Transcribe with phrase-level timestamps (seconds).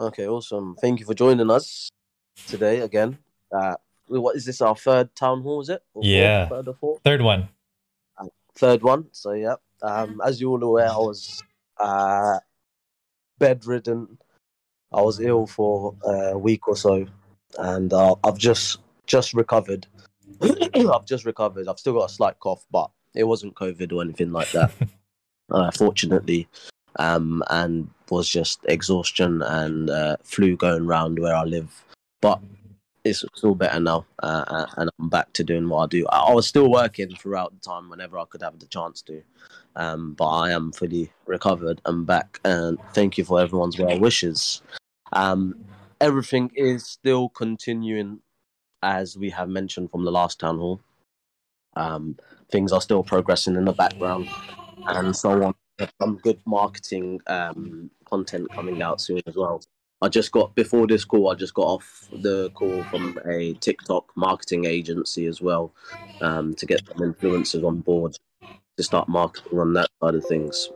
[0.00, 0.76] Okay, awesome.
[0.80, 1.90] Thank you for joining us
[2.46, 3.18] today again.
[3.52, 3.74] Uh,
[4.06, 4.62] what is this?
[4.62, 5.82] Our third town hall, is it?
[5.92, 7.02] Or yeah, third fourth?
[7.04, 7.50] Third one.
[8.16, 9.08] Uh, third one.
[9.12, 9.56] So yeah.
[9.82, 11.42] Um, as you all aware, I was
[11.78, 12.38] uh,
[13.38, 14.16] bedridden.
[14.90, 17.06] I was ill for a week or so,
[17.58, 19.86] and uh, I've just just recovered.
[20.42, 21.68] I've just recovered.
[21.68, 24.72] I've still got a slight cough, but it wasn't COVID or anything like that.
[25.50, 26.48] uh, fortunately,
[26.96, 31.84] um, and was just exhaustion and uh, flu going around where I live.
[32.20, 32.40] But
[33.04, 36.06] it's, it's all better now, uh, uh, and I'm back to doing what I do.
[36.08, 39.22] I, I, was still working throughout the time whenever I could have the chance to,
[39.76, 42.40] um, but I am fully recovered and back.
[42.44, 44.60] And thank you for everyone's well wishes.
[45.12, 45.64] Um,
[46.00, 48.20] everything is still continuing
[48.82, 50.80] as we have mentioned from the last town hall.
[51.76, 52.16] Um,
[52.50, 54.28] things are still progressing in the background,
[54.86, 55.54] and so on.
[56.00, 59.62] Some good marketing um, content coming out soon as well.
[60.02, 61.30] I just got before this call.
[61.30, 65.72] I just got off the call from a TikTok marketing agency as well
[66.22, 68.16] um, to get some influencers on board
[68.76, 70.70] to start marketing on that side of things.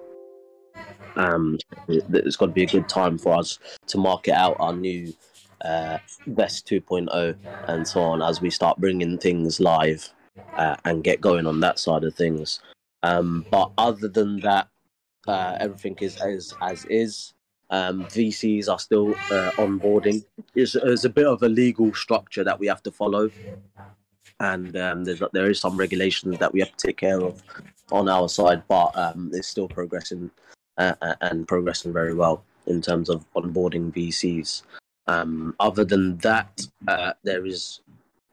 [1.16, 4.74] Um, it, it's got to be a good time for us to market out our
[4.74, 5.14] new
[5.64, 7.36] uh, Vesq 2.0
[7.68, 10.12] and so on as we start bringing things live
[10.56, 12.60] uh, and get going on that side of things.
[13.02, 14.68] Um, but other than that,
[15.26, 17.32] uh, everything is as as is.
[17.70, 20.24] Um, VCs are still uh, onboarding.
[20.54, 23.30] It's, there's a bit of a legal structure that we have to follow,
[24.38, 27.42] and um, there's there is some regulations that we have to take care of
[27.90, 30.30] on our side, but um, it's still progressing
[30.78, 34.62] uh, uh and progressing very well in terms of onboarding VCs.
[35.06, 37.80] Um, other than that, uh, there is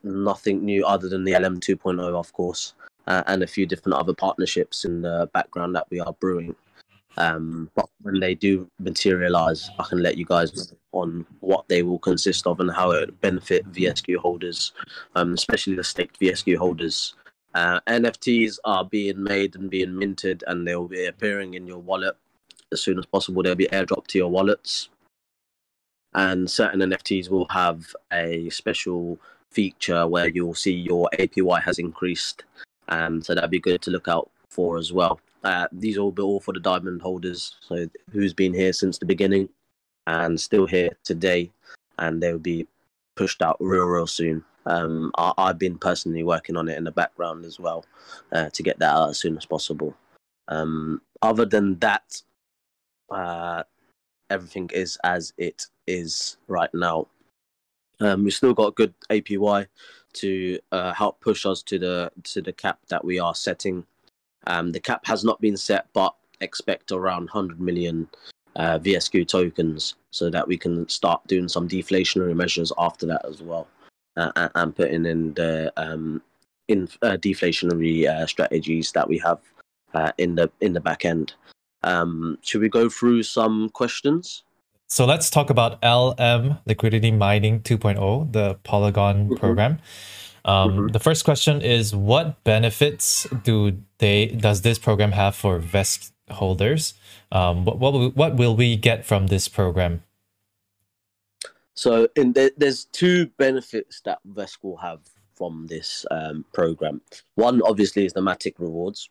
[0.04, 2.74] nothing new other than the LM 2.0, of course,
[3.08, 6.56] uh, and a few different other partnerships in the background that we are brewing.
[7.18, 11.84] Um, but when they do materialize, I can let you guys know on what they
[11.84, 14.74] will consist of and how it benefit VSQ holders,
[15.16, 17.16] um, especially the staked VSQ holders.
[17.54, 21.80] Uh, NFTs are being made and being minted, and they will be appearing in your
[21.80, 22.16] wallet
[22.72, 23.44] as soon as possible.
[23.44, 24.90] They'll be airdropped to your wallets,
[26.14, 29.20] and certain NFTs will have a special
[29.50, 32.46] feature where you'll see your APY has increased.
[32.88, 35.20] Um, so that'd be good to look out for as well.
[35.44, 39.06] Uh, these will be all for the diamond holders, so who's been here since the
[39.06, 39.50] beginning
[40.08, 41.52] and still here today,
[41.98, 42.68] and they'll be
[43.16, 44.44] pushed out real, real soon.
[44.66, 47.84] Um, I, have been personally working on it in the background as well
[48.32, 49.96] uh, to get that out as soon as possible.
[50.48, 52.22] Um, other than that,
[53.10, 53.64] uh,
[54.30, 57.08] everything is as it is right now.
[58.00, 59.68] Um, we've still got good APY
[60.14, 63.86] to uh, help push us to the to the cap that we are setting
[64.48, 68.08] um, the cap has not been set, but expect around 100 million
[68.56, 73.42] uh, VSQ tokens so that we can start doing some deflationary measures after that as
[73.42, 73.68] well,
[74.18, 76.22] uh, and putting in the um,
[76.68, 79.40] in uh, deflationary uh, strategies that we have
[79.94, 81.34] uh, in the in the back end.
[81.84, 84.44] Um, should we go through some questions?
[84.88, 89.36] So let's talk about LM Liquidity Mining 2.0, the Polygon mm-hmm.
[89.36, 89.80] program.
[90.46, 90.88] Um, mm-hmm.
[90.88, 96.94] The first question is, what benefits do they does this program have for Vesq holders?
[97.32, 100.04] Um, what what what will we get from this program?
[101.74, 105.00] So, in the, there's two benefits that Vesq will have
[105.36, 107.02] from this um, program.
[107.36, 109.10] One, obviously, is the Matic rewards.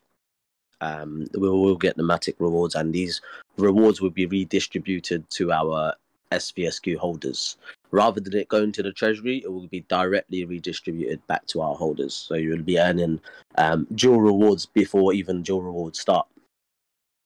[0.79, 3.21] Um, we will get the Matic rewards, and these
[3.57, 5.93] rewards will be redistributed to our
[6.31, 7.57] SVSQ holders
[7.91, 11.75] rather than it going to the treasury, it will be directly redistributed back to our
[11.75, 12.13] holders.
[12.13, 13.19] So you will be earning
[13.55, 16.27] um, dual rewards before even dual rewards start.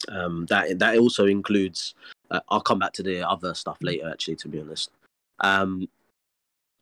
[0.09, 1.95] Um, that that also includes.
[2.31, 4.09] Uh, I'll come back to the other stuff later.
[4.09, 4.89] Actually, to be honest.
[5.39, 5.87] Um,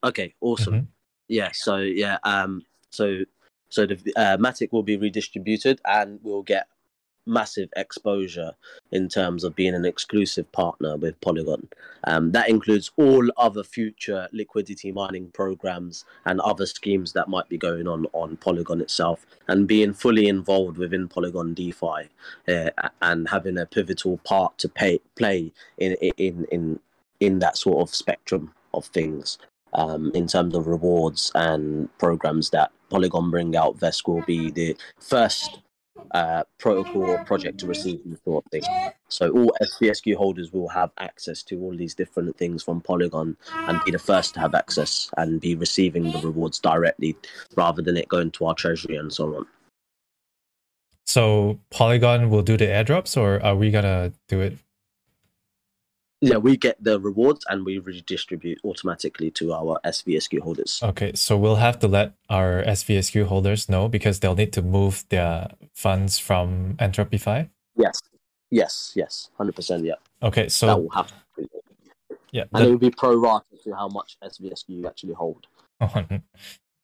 [0.03, 0.73] okay, awesome.
[0.73, 0.85] Mm-hmm.
[1.27, 1.49] Yeah.
[1.53, 2.17] So yeah.
[2.23, 3.23] Um, so
[3.69, 6.67] so the uh, Matic will be redistributed, and we'll get
[7.25, 8.53] massive exposure
[8.91, 11.67] in terms of being an exclusive partner with Polygon.
[12.05, 17.57] Um, that includes all other future liquidity mining programs and other schemes that might be
[17.57, 22.09] going on on Polygon itself, and being fully involved within Polygon DeFi
[22.47, 22.69] uh,
[23.01, 26.79] and having a pivotal part to pay, play in in in
[27.19, 29.37] in that sort of spectrum of things.
[29.75, 34.77] Um, in terms of rewards and programs that Polygon bring out, Vesq will be the
[34.99, 35.62] first
[36.11, 38.63] uh, protocol or project to receive this sort of thing.
[39.09, 43.79] So all SVSQ holders will have access to all these different things from Polygon and
[43.85, 47.15] be the first to have access and be receiving the rewards directly
[47.55, 49.45] rather than it going to our treasury and so on.
[51.05, 54.57] So Polygon will do the airdrops or are we gonna do it?
[56.23, 60.79] Yeah, we get the rewards and we redistribute automatically to our SVSQ holders.
[60.81, 65.03] Okay, so we'll have to let our SVSQ holders know because they'll need to move
[65.09, 67.49] their funds from Entropyfi.
[67.75, 67.99] Yes,
[68.49, 69.83] yes, yes, hundred percent.
[69.83, 69.95] Yeah.
[70.21, 71.17] Okay, so that will happen.
[72.31, 75.47] yeah, And it will be pro rata to how much SVSQ you actually hold.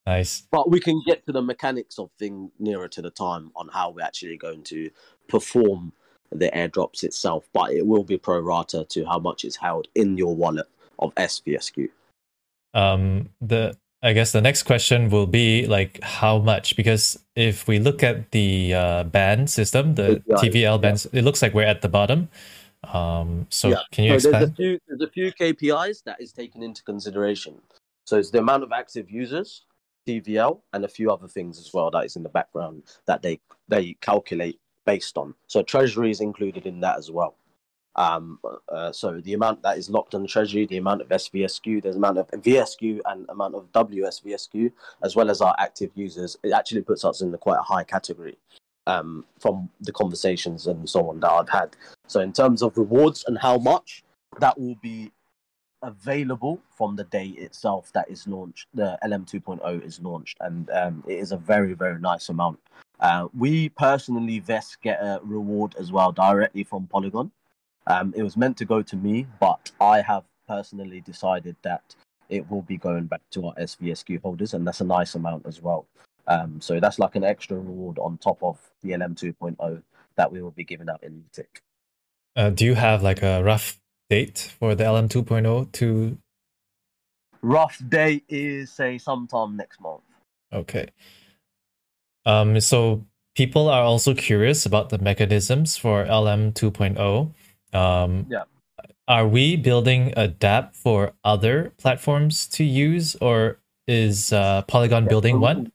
[0.06, 0.48] nice.
[0.52, 3.92] But we can get to the mechanics of thing nearer to the time on how
[3.92, 4.90] we're actually going to
[5.30, 5.94] perform
[6.32, 7.48] the airdrops itself.
[7.54, 10.68] But it will be pro rata to how much is held in your wallet
[11.00, 11.90] of SVSQ.
[12.74, 17.80] Um, the I guess the next question will be like how much because if we
[17.80, 21.82] look at the uh, band system, the Yeah, TVL bands, it looks like we're at
[21.82, 22.30] the bottom.
[22.84, 23.82] Um, so Yeah.
[23.92, 27.62] can you So there's a few there's a few KPIs that is taken into consideration.
[28.06, 29.66] So it's the amount of active users,
[30.08, 33.42] TVL, and a few other things as well that is in the background that they
[33.68, 35.36] they calculate based on.
[35.46, 37.36] So treasury is included in that as well.
[37.96, 38.40] Um,
[38.70, 42.18] uh, so the amount that is locked on treasury, the amount of SVSQ, the amount
[42.18, 44.72] of VSQ, and amount of WSVSQ,
[45.04, 47.84] as well as our active users, it actually puts us in the quite a high
[47.84, 48.38] category
[48.88, 51.76] um, from the conversations and so on that I've had.
[52.08, 54.04] So in terms of rewards and how much,
[54.40, 55.12] that will be
[55.84, 58.68] available from the day itself that is launched.
[58.74, 62.60] The LM 2.0 is launched, and um, it is a very very nice amount.
[63.00, 67.32] Uh, we personally, Vesq get a reward as well directly from Polygon.
[67.88, 71.96] Um, it was meant to go to me, but I have personally decided that
[72.30, 75.62] it will be going back to our SVSQ holders, and that's a nice amount as
[75.62, 75.88] well.
[76.28, 79.82] Um, so that's like an extra reward on top of the LM 2.0
[80.16, 81.64] that we will be giving out in Tick.
[82.36, 83.80] Uh, do you have like a rough
[84.10, 86.18] date for the LM 2.0 to?
[87.42, 90.04] Rough date is say sometime next month.
[90.54, 90.90] Okay.
[92.26, 93.06] Um, so
[93.36, 97.34] people are also curious about the mechanisms for LM 2.0.
[97.74, 98.44] Um, Yeah.
[99.08, 103.58] Are we building a DApp for other platforms to use, or
[103.88, 105.72] is uh, Polygon building um, one?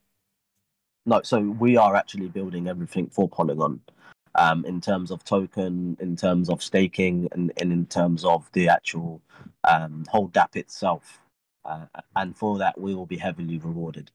[1.04, 3.80] No, so we are actually building everything for Polygon,
[4.36, 8.68] um, in terms of token, in terms of staking, and, and in terms of the
[8.68, 9.20] actual
[9.64, 11.20] um, whole DApp itself.
[11.64, 14.12] Uh, and for that, we will be heavily rewarded,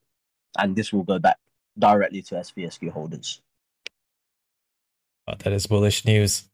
[0.60, 1.40] and this will go back
[1.80, 3.42] directly to SVSQ holders.
[5.28, 6.46] Oh, that is bullish news.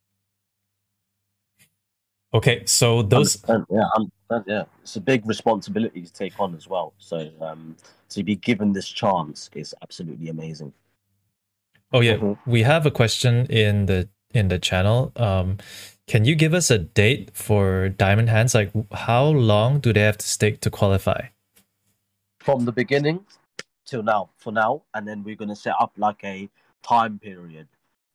[2.34, 3.88] Okay, so those 100%, yeah,
[4.30, 6.92] 100%, yeah, it's a big responsibility to take on as well.
[6.98, 7.76] So um,
[8.10, 10.72] to be given this chance is absolutely amazing.
[11.92, 12.38] Oh yeah, Mhm.
[12.46, 15.12] we have a question in the in the channel.
[15.16, 15.56] Um,
[16.06, 18.52] can you give us a date for Diamond Hands?
[18.54, 21.28] Like, how long do they have to stake to qualify?
[22.46, 23.18] from the beginning
[23.86, 26.48] till now for now and then we're going to set up like a
[26.82, 27.66] time period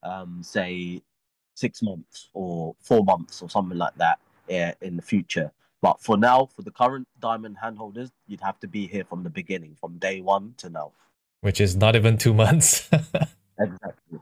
[0.03, 1.01] um say
[1.55, 4.19] six months or four months or something like that
[4.49, 5.51] uh, in the future
[5.81, 9.29] but for now for the current diamond handholders you'd have to be here from the
[9.29, 10.91] beginning from day one to now
[11.41, 12.89] Which is not even two months.
[13.59, 14.19] exactly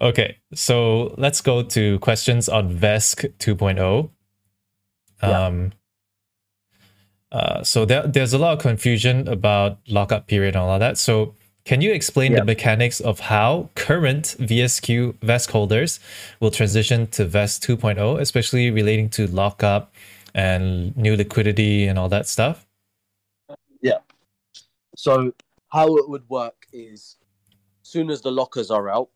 [0.00, 4.10] okay, so let's go to questions on Vesq 2.0.
[5.22, 5.68] Yeah.
[7.34, 10.96] Uh, so there, there's a lot of confusion about lockup period and all of that.
[10.96, 11.34] So
[11.64, 15.98] can you explain the mechanics of how current VSQ Vesq holders
[16.38, 19.92] will transition to Vesq 2.0, especially relating to lockup
[20.32, 22.66] and new liquidity and all that stuff?
[23.80, 23.98] Yeah.
[24.94, 25.32] So
[25.70, 27.16] how it would work is,
[27.82, 29.08] soon as the lockers are out,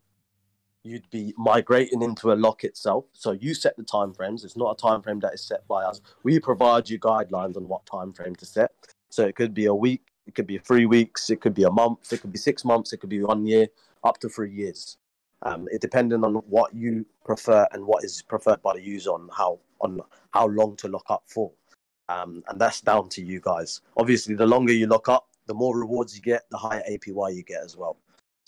[0.85, 3.05] you'd be migrating into a lock itself.
[3.13, 4.45] So you set the time frames.
[4.45, 6.01] It's not a time frame that is set by us.
[6.23, 8.73] We provide you guidelines on what time frame to set.
[9.11, 11.71] So it could be a week, it could be three weeks, it could be a
[11.71, 13.67] month, it could be six months, it could be one year,
[14.05, 14.99] up to three years.
[15.43, 19.29] Um, it depending on what you prefer and what is preferred by the user on
[19.33, 20.01] how on
[20.33, 21.53] how long to lock up for.
[22.09, 23.81] Um, and that's down to you guys.
[23.97, 27.43] Obviously, the longer you lock up, the more rewards you get, the higher APY you
[27.43, 27.99] get as well.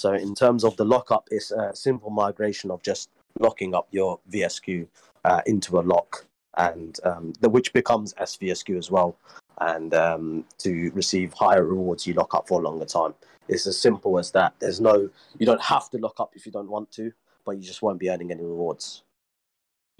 [0.00, 4.18] So, in terms of the lockup, it's a simple migration of just locking up your
[4.32, 4.86] VSQ
[5.26, 6.24] uh, into a lock,
[6.56, 9.18] and um, the, which becomes SVSQ as well.
[9.60, 13.12] And um, to receive higher rewards, you lock up for a longer time.
[13.46, 14.54] It's as simple as that.
[14.58, 17.12] There's no, you don't have to lock up if you don't want to,
[17.44, 19.02] but you just won't be earning any rewards.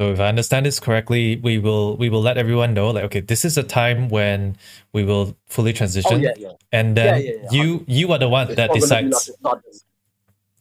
[0.00, 3.20] So if I understand this correctly, we will we will let everyone know like okay,
[3.20, 4.56] this is a time when
[4.94, 6.52] we will fully transition, Oh yeah, yeah.
[6.72, 9.30] and then Yeah, you you are the one that decides.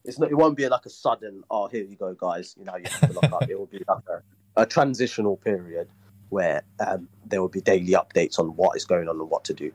[0.05, 0.31] Like a sudden- it's not.
[0.31, 1.43] It won't be like a sudden.
[1.49, 2.55] Oh, here you go, guys.
[2.57, 3.49] You know, you have to lock up.
[3.49, 5.87] It will be like a, a transitional period
[6.29, 9.53] where um, there will be daily updates on what is going on and what to
[9.53, 9.71] do.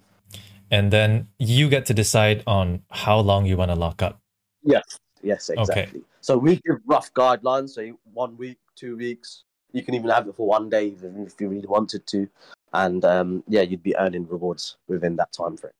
[0.70, 4.20] and then you get to decide on how long you want to lock up.
[4.62, 6.00] Yes, yes, exactly.
[6.00, 6.06] Okay.
[6.20, 7.70] So we give rough guidelines.
[7.70, 11.40] Say one week, two weeks, You can even have it for one day, even if
[11.40, 12.28] you really wanted to,
[12.72, 15.72] and um, yeah, you'd be earning rewards within that time frame.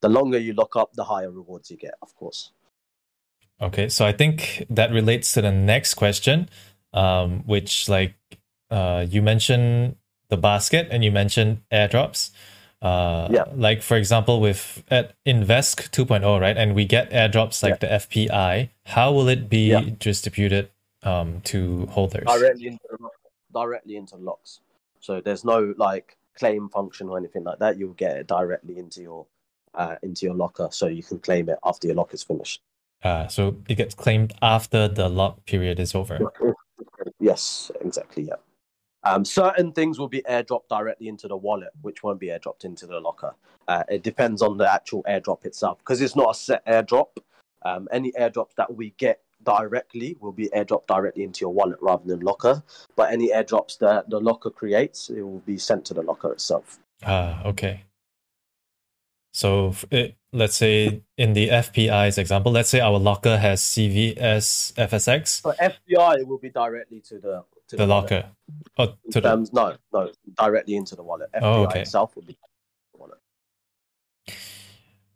[0.00, 2.52] The longer you lock up, the higher rewards you get, of course.
[3.60, 6.48] Okay, so I think that relates to the next question,
[6.92, 8.14] um, which like
[8.70, 9.96] uh, you mentioned
[10.28, 12.30] the basket and you mentioned airdrops.
[12.82, 13.44] Uh, Yeah.
[13.54, 18.70] Like for example, with at Invesc 2.0, right, and we get airdrops like the FPI.
[18.84, 19.82] How will it be Yeah.
[19.98, 20.70] distributed
[21.02, 22.24] um, to holders?
[22.26, 22.98] directly into the
[23.52, 24.60] directly into locks.
[25.00, 27.78] So there's no like claim function or anything like that.
[27.78, 29.26] You'll get it directly into your
[29.74, 32.60] uh, into your locker, so you can claim it after your lock is finished.
[33.06, 36.18] Uh, so it gets claimed after the lock period is over.
[37.20, 38.24] Yes, exactly.
[38.24, 38.40] Yeah.
[39.04, 42.84] Um, certain things will be airdropped directly into the wallet, which won't be airdropped into
[42.84, 43.32] the locker.
[43.68, 47.10] Uh, it depends on the actual airdrop itself because it's not a set airdrop.
[47.64, 52.04] Um, any airdrops that we get directly will be airdropped directly into your wallet rather
[52.04, 52.60] than locker.
[52.96, 56.80] But any airdrops that the locker creates, it will be sent to the locker itself.
[57.04, 57.85] Ah, okay.
[59.36, 65.42] So it, let's say in the FPI's example, let's say our locker has CVS FSX,
[65.42, 68.10] For FPI will be directly to the to the wallet.
[68.10, 68.30] locker.
[68.78, 71.28] Oh, to the, Um, no, no, directly into the wallet.
[71.34, 71.82] FPI Oh, okay.
[71.82, 72.32] itself will be
[72.94, 73.18] the wallet.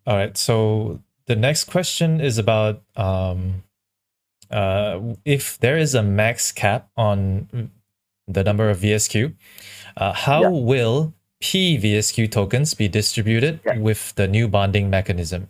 [0.07, 0.37] all right.
[0.37, 3.63] So the next question is about um,
[4.51, 7.71] uh, if there is a max cap on
[8.29, 9.35] the number of VSQ,
[9.97, 10.49] uh, how Yeah.
[10.51, 13.79] will PVSQ tokens be distributed Yeah.
[13.79, 15.49] with the new bonding mechanism?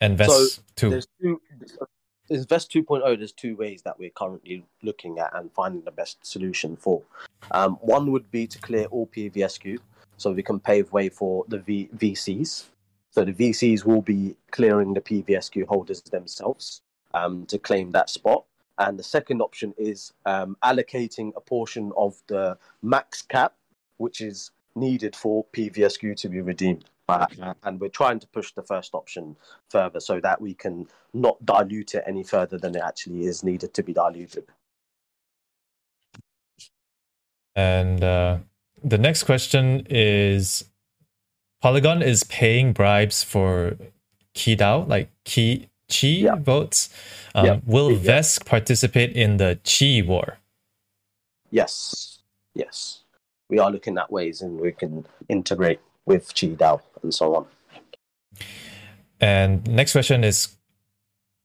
[0.00, 0.90] Invest two.
[0.90, 1.40] There's two.
[2.30, 6.74] Invest 2.0, there's two ways that we're currently looking at and finding the best solution
[6.74, 7.02] for.
[7.50, 9.78] Um, one would be to clear all PVSQ
[10.16, 12.64] so we can pave way for the v- VCs.
[13.10, 16.80] So the VCs will be clearing the PVSQ holders themselves
[17.12, 18.44] um, to claim that spot.
[18.78, 23.52] And the second option is um, allocating a portion of the max cap,
[23.98, 26.84] which is needed for PVSQ to be redeemed.
[27.06, 27.26] Uh,
[27.64, 29.36] and we're trying to push the first option
[29.68, 33.74] further so that we can not dilute it any further than it actually is needed
[33.74, 34.46] to be diluted.
[37.54, 38.38] And uh,
[38.82, 40.64] the next question is
[41.60, 43.76] Polygon is paying bribes for
[44.34, 46.36] QiDAO, like Key Chi Yeah.
[46.36, 46.88] votes.
[47.34, 47.60] Um, Yeah.
[47.66, 47.98] Will Yeah.
[47.98, 50.38] Vesq participate in the Qi war?
[51.50, 52.18] Yes,
[52.54, 53.03] yes.
[53.54, 57.46] We are looking at ways and we can integrate with QiDAO and so on.
[59.20, 60.56] And next question is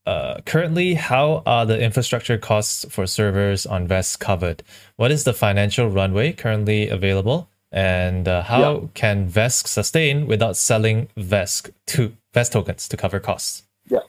[0.08, 4.64] uh, currently, how are the infrastructure costs for servers on Vesq covered?
[4.96, 7.48] What is the financial runway currently available?
[7.72, 8.88] And uh, how Yeah.
[8.96, 13.68] can Vesq sustain without selling Vesq to Vesq tokens to cover costs?
[13.88, 14.06] Yeah,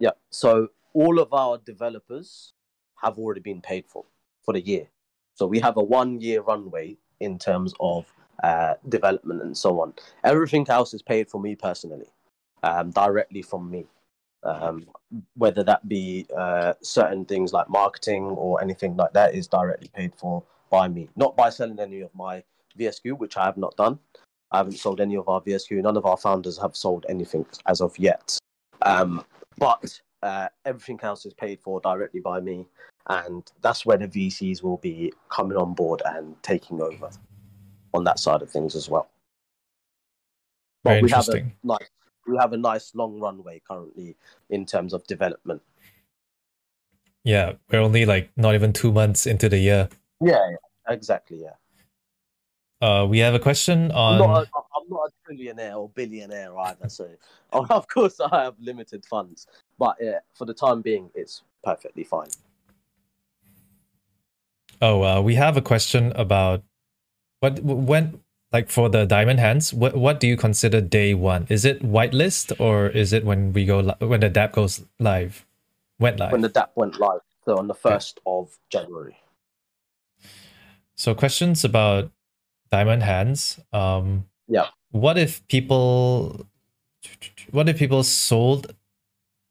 [0.00, 0.14] yeah.
[0.30, 2.54] So all of our developers
[3.04, 4.04] have already been paid for
[4.44, 4.88] for the year.
[5.34, 9.94] So we have a one year runway in terms of uh, development and so on.
[10.24, 12.06] Everything else is paid for me personally,
[12.62, 13.86] um, directly from me.
[14.42, 14.86] Um,
[15.34, 20.14] whether that be uh, certain things like marketing or anything like that is directly paid
[20.14, 22.44] for by me, not by selling any of my
[22.78, 23.98] VSQ, which I have not done.
[24.52, 25.82] I haven't sold any of our VSQ.
[25.82, 28.38] None of our founders have sold anything as of yet.
[28.82, 29.24] Um,
[29.58, 32.66] but uh, everything else is paid for directly by me,
[33.08, 37.10] and that's where the VCs will be coming on board and taking over
[37.94, 39.08] on that side of things as well.
[40.84, 41.52] Very we have a interesting.
[41.62, 41.88] nice,
[42.26, 44.16] we have a nice long runway currently
[44.50, 45.62] in terms of development.
[47.24, 49.88] Yeah, we're only like not even two months into the year.
[50.20, 51.42] Yeah, yeah exactly.
[51.42, 51.56] Yeah,
[52.80, 54.18] Uh, we have a question I'm on.
[54.18, 54.46] not, a,
[54.76, 57.08] I'm not a trillionaire or billionaire either, so
[57.52, 59.46] of course I have limited funds.
[59.78, 62.28] But yeah, for the time being, it's perfectly fine.
[64.82, 66.62] Oh, uh, we have a question about
[67.40, 68.20] what when
[68.52, 69.72] like for the diamond hands.
[69.72, 71.46] What what do you consider day one?
[71.48, 75.46] Is it whitelist or is it when we go li- when the DApp goes live,
[75.98, 76.32] went live?
[76.32, 79.16] When the DApp went live, so on the first of January.
[80.94, 82.10] So questions about
[82.70, 83.60] diamond hands.
[83.72, 84.68] Um, Yeah.
[84.90, 86.46] What if people?
[87.50, 88.74] What if people sold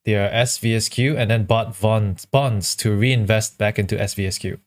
[0.06, 4.60] their SVSQ and then bought bonds bonds to reinvest back into SVSQ?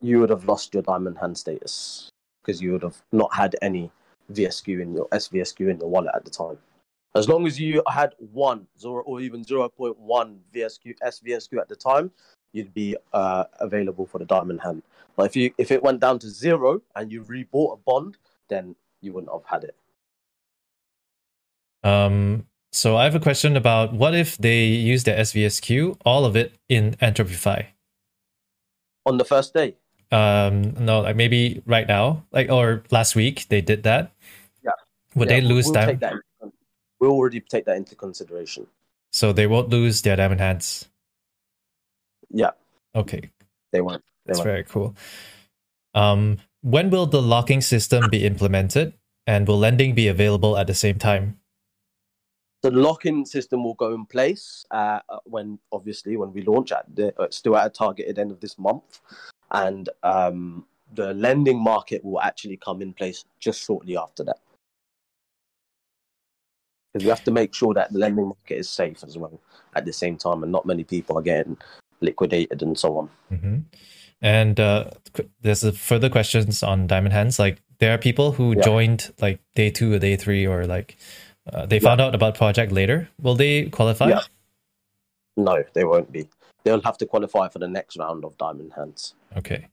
[0.00, 2.10] You would have lost your diamond hand status
[2.42, 3.90] because you would have not had any
[4.32, 6.58] VSQ in your SVSQ in your wallet at the time.
[7.14, 11.68] As long as you had one zero or even zero point one VSQ SVSQ at
[11.68, 12.10] the time,
[12.52, 14.82] you'd be uh, available for the diamond hand.
[15.16, 18.76] But if you if it went down to zero and you rebought a bond, then
[19.00, 19.76] you wouldn't have had it.
[21.82, 26.36] Um, so I have a question about what if they use their SVSQ, all of
[26.36, 27.68] it in Entropyfi
[29.06, 29.76] On the first day,
[30.12, 34.12] um, no, like maybe right now, like or last week they did that.
[34.64, 34.70] Yeah.
[35.14, 36.22] Would Yeah, they lose we'll that into-
[36.98, 38.66] We'll already take that into consideration.
[39.12, 40.88] So they won't lose their diamond hands.
[42.30, 42.50] Yeah,
[42.94, 43.30] Okay,
[43.70, 44.02] they won't.
[44.24, 44.46] They that's won't.
[44.46, 44.96] very cool.
[45.94, 48.94] Um, when will the locking system be implemented,
[49.26, 51.38] and will lending be available at the same time?
[52.62, 57.14] The lock-in system will go in place uh, when, obviously, when we launch at the,
[57.20, 59.00] uh, still at a targeted end of this month,
[59.50, 64.38] and um, the lending market will actually come in place just shortly after that.
[66.92, 69.40] Because we have to make sure that the lending market is safe as well
[69.74, 71.56] at the same time, and not many people are getting
[72.00, 73.10] liquidated and so on.
[73.28, 73.58] hmm
[74.22, 74.90] And uh,
[75.42, 77.38] there's a further questions on diamond hands.
[77.38, 78.64] Like there are people who Yeah.
[78.64, 80.96] joined like day two or day three, or like
[81.52, 83.08] uh, they found out about project later.
[83.20, 84.08] Will they qualify?
[84.08, 84.22] Yeah.
[85.36, 86.28] No, they won't be.
[86.66, 89.14] They'll have to qualify for the next round of Diamond Hands.
[89.36, 89.68] Okay.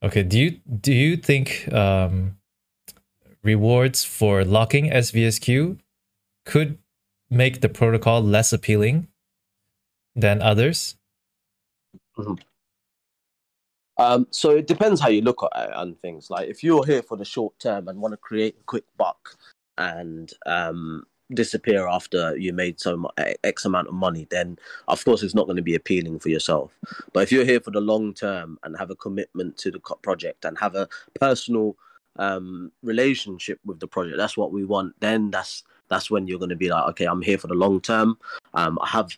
[0.00, 0.22] Okay.
[0.22, 2.36] Do you do you think um,
[3.42, 5.80] rewards for locking SVSQ
[6.46, 6.78] could
[7.28, 9.08] make the protocol less appealing
[10.14, 10.94] than others?
[13.96, 16.30] Um, so it depends how you look at it and things.
[16.30, 19.36] Like if you're here for the short term and want to create a quick buck
[19.78, 23.12] and um, disappear after you made so much
[23.44, 26.78] X amount of money, then of course it's not going to be appealing for yourself.
[27.12, 30.44] But if you're here for the long term and have a commitment to the project
[30.44, 30.88] and have a
[31.18, 31.76] personal
[32.16, 34.94] um, relationship with the project, that's what we want.
[35.00, 37.80] Then that's that's when you're going to be like, okay, I'm here for the long
[37.80, 38.18] term.
[38.54, 39.16] Um, I have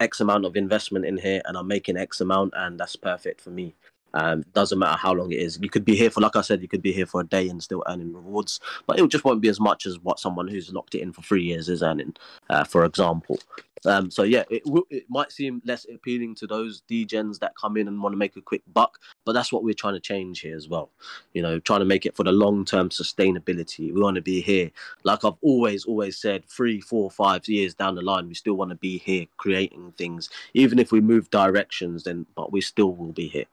[0.00, 3.50] X amount of investment in here, and I'm making X amount, and that's perfect for
[3.50, 3.74] me.
[4.14, 5.58] Um, doesn't matter how long it is.
[5.60, 7.48] You could be here for, like I said, you could be here for a day
[7.48, 10.72] and still earning rewards, but it just won't be as much as what someone who's
[10.72, 12.14] locked it in for three years is earning,
[12.50, 13.38] uh, for example.
[13.84, 17.76] Um, so yeah, it will, it might seem less appealing to those degens that come
[17.76, 20.40] in and want to make a quick buck, but that's what we're trying to change
[20.40, 20.90] here as well.
[21.32, 23.92] You know, trying to make it for the long term sustainability.
[23.92, 24.70] We want to be here,
[25.04, 28.70] like I've always, always said, three, four, five years down the line, we still want
[28.70, 32.04] to be here creating things, even if we move directions.
[32.04, 33.46] Then, but we still will be here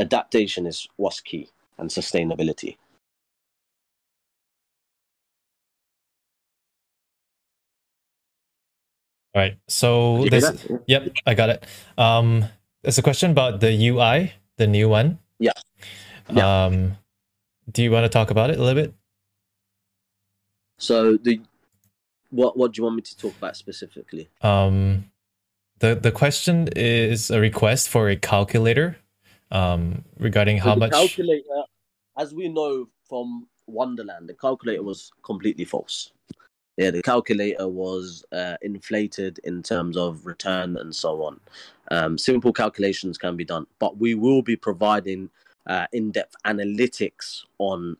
[0.00, 2.76] adaptation is what's key and sustainability.
[9.34, 9.56] All right.
[9.68, 11.64] So Did this, yep, I got it.
[11.96, 12.44] Um,
[12.82, 15.18] there's a question about the UI, the new one.
[15.38, 15.52] Yeah.
[16.32, 16.64] Yeah.
[16.64, 16.96] Um,
[17.70, 18.94] do you want to talk about it a little bit?
[20.78, 21.40] So the
[22.30, 24.28] what what do you want me to talk about specifically?
[24.40, 25.10] Um,
[25.78, 28.96] the the question is a request for a calculator.
[29.50, 30.92] Um, regarding how the much.
[30.92, 31.62] calculator,
[32.16, 36.12] as we know from Wonderland, the calculator was completely false.
[36.76, 41.40] Yeah, the calculator was uh, inflated in terms of return and so on.
[41.90, 45.28] Um, simple calculations can be done, but we will be providing
[45.66, 47.96] uh, in-depth analytics on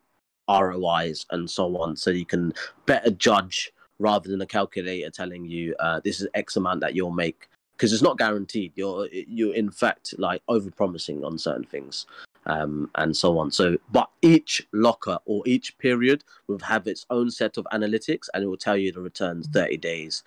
[0.49, 2.55] ROIs and so on, so you can
[2.87, 7.11] better judge rather than a calculator telling you uh, this is X amount that you'll
[7.11, 7.50] make
[7.81, 8.73] because it's not guaranteed.
[8.75, 12.05] You're you're in fact like over promising on certain things
[12.45, 13.51] um, and so on.
[13.51, 18.45] So, but each locker or each period will have its own set of analytics, and
[18.45, 20.23] it will tell you the returns thirty days.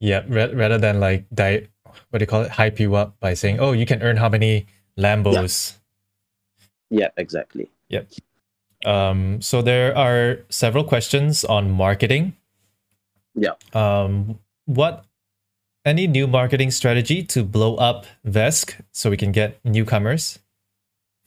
[0.00, 1.68] Yeah, ra- rather than like di-
[2.10, 4.28] what do you call it, hype you up by saying, "Oh, you can earn how
[4.28, 4.66] many
[4.98, 5.74] Lambos."
[6.90, 7.70] Yeah, exactly.
[7.90, 8.10] Yep.
[8.84, 12.34] Um, so there are several questions on marketing.
[13.36, 13.54] Yeah.
[13.72, 15.04] Um, what
[15.84, 20.38] any new marketing strategy to blow up Vesq so we can get newcomers?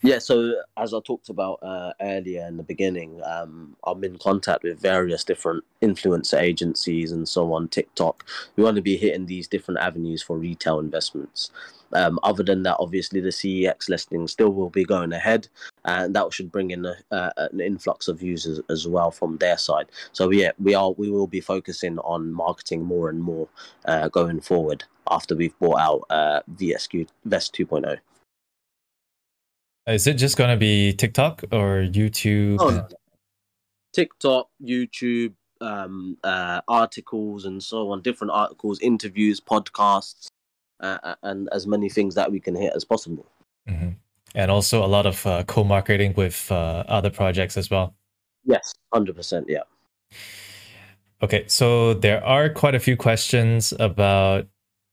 [0.06, 4.64] Yeah, so as I talked about uh, earlier in the beginning, um, I'm in contact
[4.64, 8.26] with various different influencer agencies and so on, TikTok.
[8.58, 11.52] We want to be hitting these different avenues for retail investments.
[11.94, 15.48] Um, other than that, obviously, the CEX listing still will be going ahead,
[15.86, 16.98] and that should bring in a,
[17.38, 19.86] an influx of users as well from their side.
[20.12, 23.48] So yeah, we are we will be focusing on marketing more and more
[23.86, 28.00] uh, going forward after we've bought out uh, VSQ Vesq 2.0.
[29.88, 32.58] Is it just gonna be TikTok or YouTube?
[32.60, 32.88] Oh.
[33.94, 38.02] TikTok, YouTube, um, uh, articles, and so on.
[38.02, 40.28] Different articles, interviews, podcasts,
[40.80, 43.26] uh, and as many things that we can hit as possible.
[43.70, 43.96] Mhm.
[44.36, 47.94] And also a lot of uh, co-marketing with uh, other projects as well.
[48.46, 49.48] Yes, hundred percent.
[49.48, 49.64] Yeah.
[51.22, 54.48] Okay, so there are quite a few questions about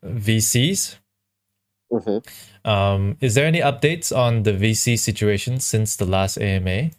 [0.04, 0.99] VCs.
[1.90, 2.18] Hmm
[2.64, 6.90] Um, is there any updates on the VC situation since the last AMA?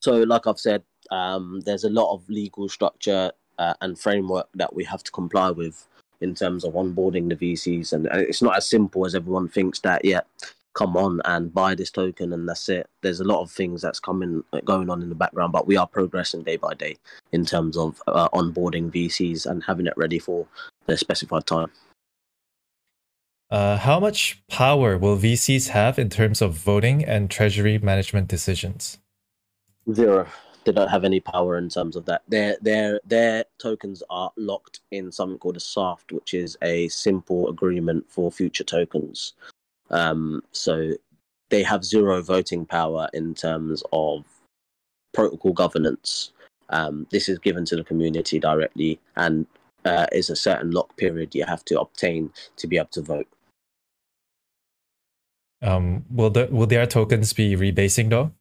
[0.00, 4.74] So, like I've said, um, there's a lot of legal structure uh, and framework that
[4.74, 5.86] we have to comply with
[6.20, 7.92] in terms of onboarding the VCs.
[7.92, 10.20] And it's not as simple as everyone thinks that, yeah,
[10.74, 12.88] come on and buy this token and that's it.
[13.02, 15.86] There's a lot of things that's coming going on in the background, but we are
[15.86, 16.96] progressing day by day
[17.32, 20.46] in terms of uh, onboarding VCs and having it ready for
[20.86, 21.70] the specified time.
[23.50, 28.98] Uh, how much power will VCs have in terms of voting and treasury management decisions?
[29.92, 30.26] Zero.
[30.64, 32.22] They don't have any power in terms of that.
[32.28, 37.48] Their their their tokens are locked in something called a SAFT, which is a simple
[37.48, 39.32] agreement for future tokens.
[39.90, 40.92] Um, so
[41.48, 44.24] they have zero voting power in terms of
[45.12, 46.32] protocol governance.
[46.68, 49.46] Um, this is given to the community directly and
[49.84, 53.26] uh, is a certain lock period you have to obtain to be able to vote.
[55.62, 58.32] Um, will the will their tokens be rebasing though?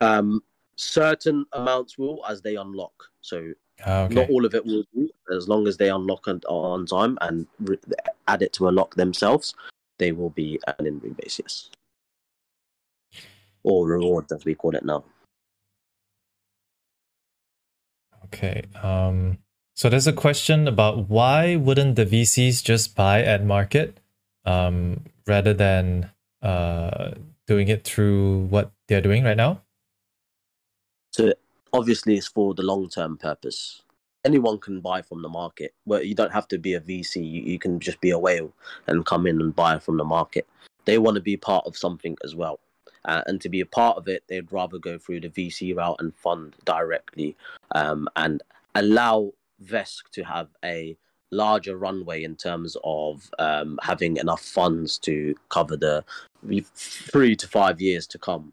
[0.00, 0.42] Um,
[0.76, 3.10] certain amounts will as they unlock.
[3.20, 3.52] So
[3.86, 4.14] ah, okay.
[4.14, 5.08] not all of it will do.
[5.34, 7.78] As long as they unlock on, on time and re-
[8.28, 9.54] add it to a lock themselves,
[9.98, 11.40] they will be earning rebase.
[11.40, 11.70] Yes,
[13.64, 15.04] or rewards as we call it now.
[18.26, 18.62] Okay.
[18.82, 19.38] Um,
[19.74, 23.98] so there's a question about why wouldn't the VCs just buy at market
[24.44, 26.10] um, rather than
[26.42, 27.12] uh,
[27.46, 29.60] doing it through what they're doing right now?
[31.12, 31.32] So
[31.72, 33.82] obviously, it's for the long term purpose.
[34.24, 35.74] Anyone can buy from the market.
[35.84, 37.16] Well, you don't have to be a VC.
[37.16, 38.52] You, you can just be a whale
[38.86, 40.46] and come in and buy from the market.
[40.86, 42.60] They want to be part of something as well.
[43.04, 45.96] Uh, and to be a part of it, they'd rather go through the VC route
[45.98, 47.36] and fund directly
[47.74, 48.42] um, and
[48.74, 50.96] allow VESQ to have a
[51.34, 56.04] larger runway in terms of um, having enough funds to cover the
[56.74, 58.52] three to five years to come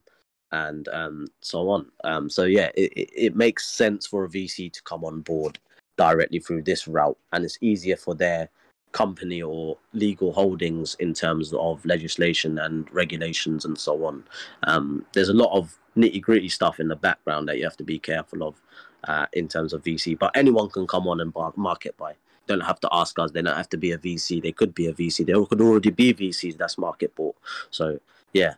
[0.52, 1.86] and um, so on.
[2.04, 5.60] Um, so yeah, it, it makes sense for a VC to come on board
[5.98, 8.50] directly through this route, and it's easier for their
[8.92, 14.24] company or legal holdings in terms of legislation and regulations and so on.
[14.64, 17.84] Um, there's a lot of nitty gritty stuff in the background that you have to
[17.84, 18.62] be careful of
[19.06, 22.14] uh, in terms of VC, but anyone can come on and market buy
[22.52, 23.32] don't have to ask us.
[23.32, 24.42] They don't have to be a VC.
[24.42, 25.26] They could be a VC.
[25.26, 26.58] They could already be VCs.
[26.58, 27.36] That's market bought.
[27.70, 28.00] So
[28.34, 28.56] yeah,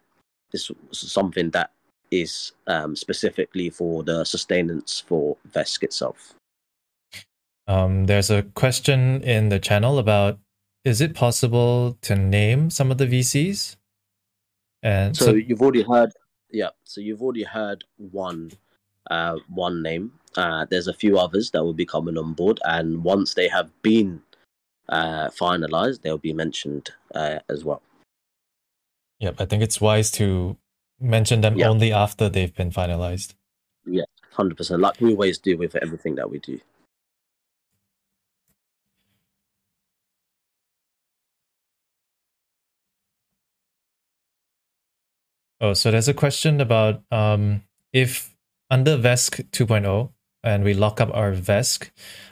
[0.51, 1.71] this is something that
[2.11, 6.33] is um, specifically for the sustenance for VESQ itself.
[7.67, 10.39] Um, there's a question in the channel about
[10.83, 13.77] is it possible to name some of the VCs?
[14.81, 16.11] And so, so you've already heard,
[16.51, 16.69] yeah.
[16.83, 18.51] So you've already heard one,
[19.09, 20.11] uh, one name.
[20.35, 23.69] Uh, there's a few others that will be coming on board, and once they have
[23.81, 24.21] been
[24.89, 27.81] uh, finalized, they'll be mentioned uh, as well.
[29.19, 30.57] Yep, I think it's wise to
[30.99, 31.69] mention them yep.
[31.69, 33.35] only after they've been finalized.
[33.85, 34.81] Yeah, hundred percent.
[34.81, 36.59] Like we always do with everything that we do.
[45.61, 47.63] Oh, so there's a question about um,
[47.93, 48.32] if
[48.73, 50.09] under VESQ 2.0,
[50.43, 51.91] and we lock up our VESQ,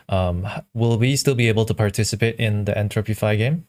[0.10, 3.68] um, will we still be able to participate in the Entropyfi game?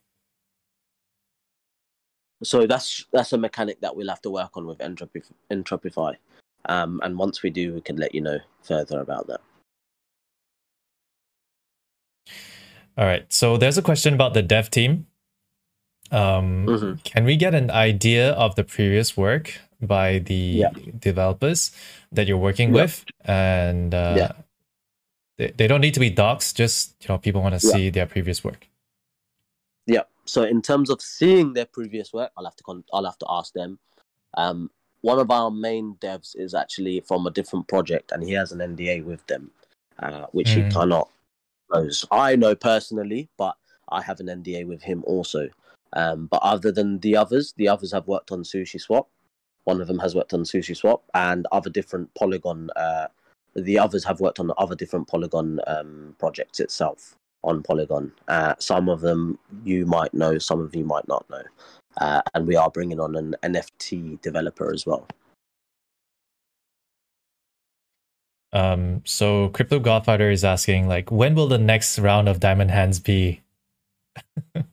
[2.43, 6.17] So that's that's a mechanic that we'll have to work on with Entropy, Entropify,
[6.65, 9.41] um, and once we do, we can let you know further about that.
[12.97, 13.31] All right.
[13.33, 15.07] So there's a question about the dev team.
[16.11, 16.95] Um, mm-hmm.
[17.05, 20.71] Can we get an idea of the previous work by the yeah.
[20.99, 21.73] developers
[22.13, 24.33] that you're working with, and uh, yeah.
[25.39, 26.53] they, they don't need to be docs.
[26.53, 28.69] Just you know, people want to see their previous work.
[29.87, 30.03] Yeah.
[30.25, 33.27] So in terms of seeing their previous work, I'll have to con- I'll have to
[33.29, 33.79] ask them.
[34.35, 38.53] Um, one of our main devs is actually from a different project, and he has
[38.53, 39.51] an NDA with them,
[39.99, 40.67] uh, which mm.
[40.67, 41.09] he cannot
[41.73, 42.05] knows.
[42.11, 43.57] I know personally, but
[43.91, 45.49] I have an NDA with him also.
[45.95, 49.09] Um, but other than the others, the others have worked on Sushi Swap.
[49.65, 52.71] One of them has worked on Sushi Swap and other different Polygon.
[52.77, 53.07] Uh,
[53.55, 58.13] the others have worked on other different Polygon um, projects itself on Polygon.
[58.29, 61.43] Uh, some of them you might know, some of you might not know.
[61.99, 65.07] Uh, and we are bringing on an NFT developer as well.
[68.53, 72.99] Um, so Crypto Godfather is asking, like, when will the next round of Diamond Hands
[73.01, 73.41] be?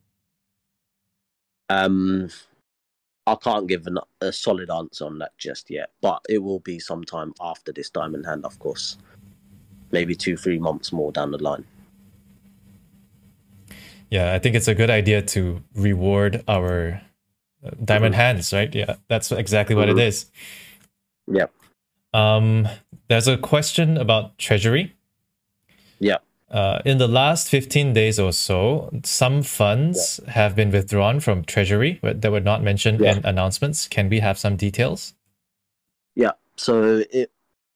[1.69, 2.30] um,
[3.27, 6.79] I can't give an, a solid answer on that just yet, but it will be
[6.79, 8.97] sometime after this diamond hand, of course.
[9.91, 11.65] Maybe two, three months more down the line.
[14.10, 17.01] Yeah, I think it's a good idea to reward our
[17.63, 18.21] uh, diamond mm-hmm.
[18.21, 18.73] hands, right?
[18.73, 19.99] Yeah, that's exactly what mm-hmm.
[19.99, 20.25] it is.
[21.27, 21.53] Yep.
[22.13, 22.67] Um,
[23.08, 24.95] there's a question about treasury.
[25.99, 26.17] Yeah.
[26.51, 30.31] Uh, in the last 15 days or so, some funds yeah.
[30.31, 33.17] have been withdrawn from Treasury that were not mentioned yeah.
[33.17, 33.88] in announcements.
[33.88, 35.13] Can we have some details?
[36.15, 36.31] Yeah.
[36.55, 37.31] So it,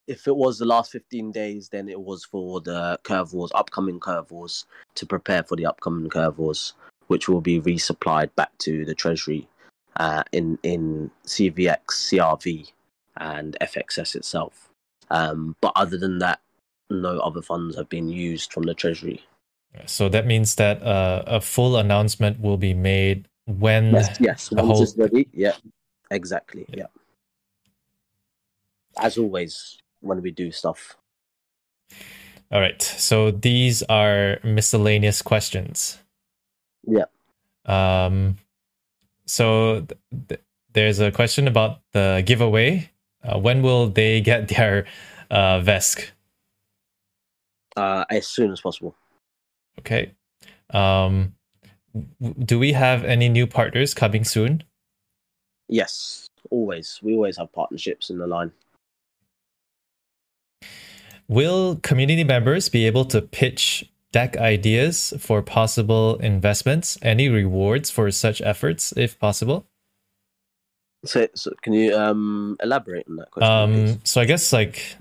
[0.08, 4.00] if it was the last 15 days, then it was for the curve wars, upcoming
[4.00, 6.74] curve wars, to prepare for the upcoming curve wars,
[7.08, 9.48] which will be resupplied back to the Treasury
[9.98, 12.72] uh, in, in CVX, CRV,
[13.18, 14.70] and FXS itself.
[15.12, 16.40] Um, but other than that,
[16.90, 19.22] no other funds have been used from the treasury.
[19.86, 24.62] So that means that uh, a full announcement will be made when yes, yes, the
[24.62, 24.82] whole...
[24.84, 25.28] it's ready.
[25.34, 25.56] Yeah,
[26.12, 26.66] exactly.
[26.70, 26.76] Yeah.
[26.78, 26.88] yeah.
[28.98, 30.96] As always, when we do stuff.
[32.52, 32.82] All right.
[32.82, 35.98] So these are miscellaneous questions.
[36.86, 37.06] Yeah.
[37.66, 38.38] Um.
[39.26, 39.88] So
[40.28, 40.42] th-
[40.74, 42.92] there's a question about the giveaway.
[43.24, 44.86] Uh, when will they get their
[45.32, 46.12] uh, VESQ?
[47.78, 48.96] Uh, as soon as possible.
[49.80, 50.14] Okay.
[50.72, 51.36] Um,
[52.46, 54.64] do we have any new partners coming soon?
[55.68, 57.00] Yes, always.
[57.02, 58.52] We always have partnerships in the line.
[61.28, 66.98] Will community members be able to pitch deck ideas for possible investments?
[67.02, 69.68] Any rewards for such efforts, if possible?
[71.06, 73.52] So, so can you um, elaborate on that question?
[73.52, 74.96] Um, so I guess like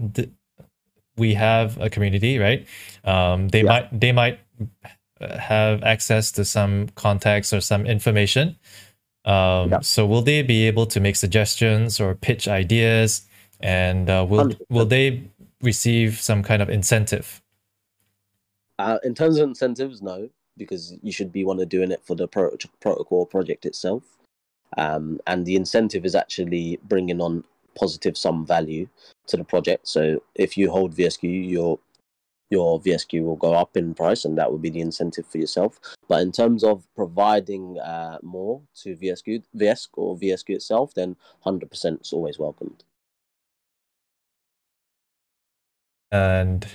[1.17, 2.67] we have a community, right?
[3.05, 3.69] Um, they yeah.
[3.69, 4.41] might they might
[5.21, 8.57] have access to some contacts or some information.
[9.25, 9.81] Um, yeah.
[9.81, 13.23] So will they be able to make suggestions or pitch ideas?
[13.61, 14.61] And uh, will 100%.
[14.69, 17.41] will they receive some kind of incentive?
[18.79, 22.17] Uh, in terms of incentives, no, because you should be one of doing it for
[22.17, 24.03] the pro- protocol project itself.
[24.77, 28.89] Um, and the incentive is actually bringing on positive sum value
[29.27, 29.89] to the project.
[29.89, 31.79] So if you hold VSQ, your
[32.51, 35.81] your VSQ will go up in price, and that will be the incentive for yourself.
[36.07, 42.03] But in terms of providing uh, more to VSQ, VSQ or VSQ itself, then 100%
[42.03, 42.85] is always welcomed.
[46.11, 46.67] And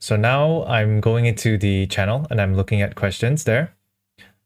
[0.00, 3.76] so now I'm going into the channel and I'm looking at questions there.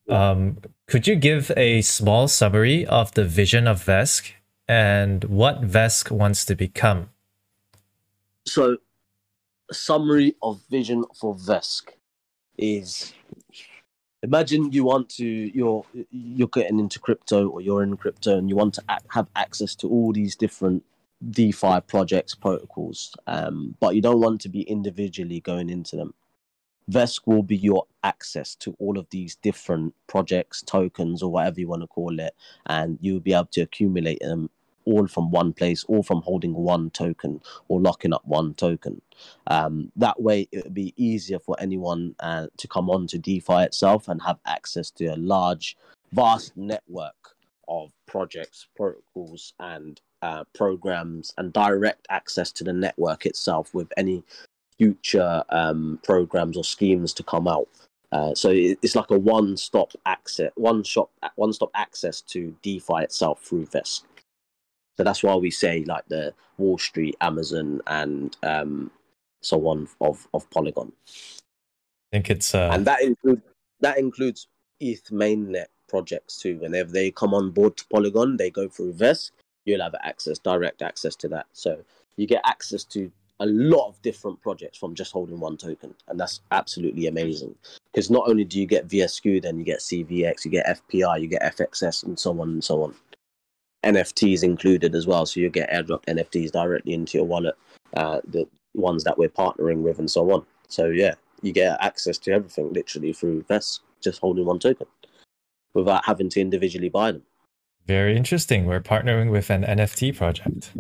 [0.09, 4.33] Um, could you give a small summary of the vision of VESQ
[4.73, 7.11] and what VESQ wants to become?
[8.47, 8.79] So,
[9.71, 11.91] a summary of vision for VESQ
[12.57, 13.13] is
[14.23, 18.57] imagine you want to you're you're getting into crypto or you're in crypto and you
[18.57, 20.83] want to have access to all these different
[21.31, 26.15] DeFi projects protocols, um, but you don't want to be individually going into them.
[26.91, 31.69] VESQ will be your access to all of these different projects, tokens, or whatever you
[31.69, 32.35] want to call it,
[32.67, 34.49] and you'll be able to accumulate them
[34.85, 39.01] all from one place, all from holding one token or locking up one token.
[39.47, 43.63] Um, that way, it would be easier for anyone uh, to come on to DeFi
[43.63, 45.77] itself and have access to a large,
[46.13, 47.15] vast network
[47.69, 54.23] of projects, protocols, and uh, programs, and direct access to the network itself with any
[54.79, 57.69] future um, programs or schemes to come out.
[58.13, 64.03] Uh, so it's like a one-stop access, one-shop, one-stop access to DeFi itself through VESQ.
[64.97, 68.91] So that's why we say like the Wall Street, Amazon, and um,
[69.41, 70.93] so on of of Polygon.
[71.09, 72.71] I think it's uh...
[72.73, 73.43] and that includes
[73.81, 74.49] that includes
[74.81, 76.59] ETH mainnet projects too.
[76.59, 79.31] Whenever they come on board to Polygon, they go through VESQ.
[79.65, 81.47] You'll have access, direct access to that.
[81.53, 81.85] So
[82.17, 86.19] you get access to a lot of different projects from just holding one token, and
[86.19, 87.55] that's absolutely amazing.
[87.93, 91.29] Because not only do you get VSQ, then you get CVX, you get FPI, you
[91.29, 92.95] get FXS, and so on and so on.
[93.85, 97.57] NFTs included as well, so you get airdropped NFTs directly into your wallet,
[97.97, 100.45] uh, the ones that we're partnering with, and so on.
[100.69, 104.87] So yeah, you get access to everything literally through VESQ, just holding one token,
[105.75, 107.23] without having to individually buy them.
[107.87, 108.67] Very interesting.
[108.67, 110.73] We're partnering with an NFT project.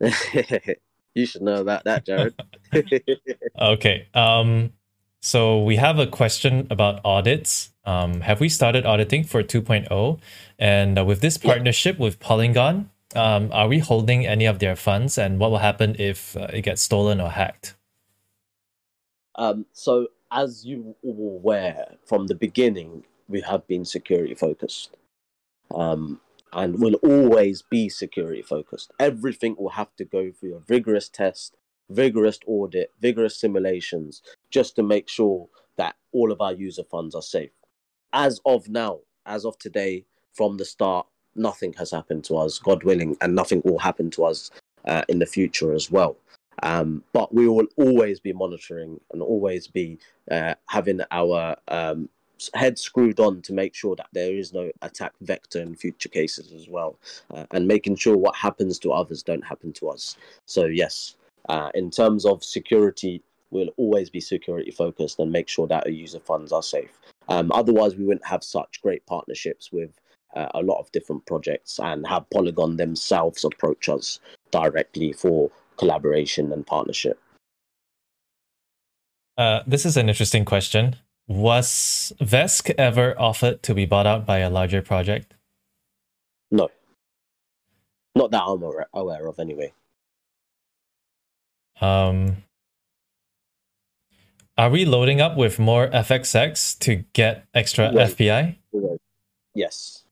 [1.14, 2.34] you should know about that, Jarod.
[3.60, 4.08] okay.
[4.12, 4.72] Um,
[5.24, 7.72] so we have a question about audits.
[7.86, 10.18] Um, have we started auditing for 2.0?
[10.58, 15.16] And uh, with this partnership with Polygon, um, are we holding any of their funds?
[15.16, 17.74] And what will happen if uh, it gets stolen or hacked?
[19.36, 24.94] Um, so, as you were aware from the beginning, we have been security focused.
[25.74, 26.20] Um,
[26.52, 28.92] and will always be security focused.
[29.00, 31.56] Everything will have to go through a vigorous test,
[31.88, 34.22] vigorous audit, vigorous simulations,
[34.54, 37.50] just to make sure that all of our user funds are safe.
[38.12, 42.84] As of now, as of today, from the start, nothing has happened to us, God
[42.84, 44.52] willing, and nothing will happen to us
[44.84, 46.16] uh, in the future as well.
[46.62, 49.98] Um, but we will always be monitoring and always be
[50.30, 52.08] uh, having our um,
[52.54, 56.52] head screwed on to make sure that there is no attack vector in future cases
[56.52, 56.96] as well,
[57.32, 60.16] uh, and making sure what happens to others don't happen to us.
[60.46, 61.16] So yes,
[61.48, 63.20] uh, in terms of security,
[63.54, 66.90] we'll always be security focused and make sure that our user funds are safe.
[67.28, 69.90] Um, otherwise, we wouldn't have such great partnerships with
[70.34, 74.18] uh, a lot of different projects and have Polygon themselves approach us
[74.50, 77.18] directly for collaboration and partnership.
[79.38, 80.96] Uh, this is an interesting question.
[81.26, 85.34] Was Vesq ever offered to be bought out by a larger project?
[86.50, 86.68] No.
[88.14, 88.62] Not that I'm
[88.92, 89.72] aware of, anyway.
[91.80, 92.36] Um,
[94.56, 98.56] are we loading up with more FXS to get extra FPI?
[99.54, 100.04] Yes.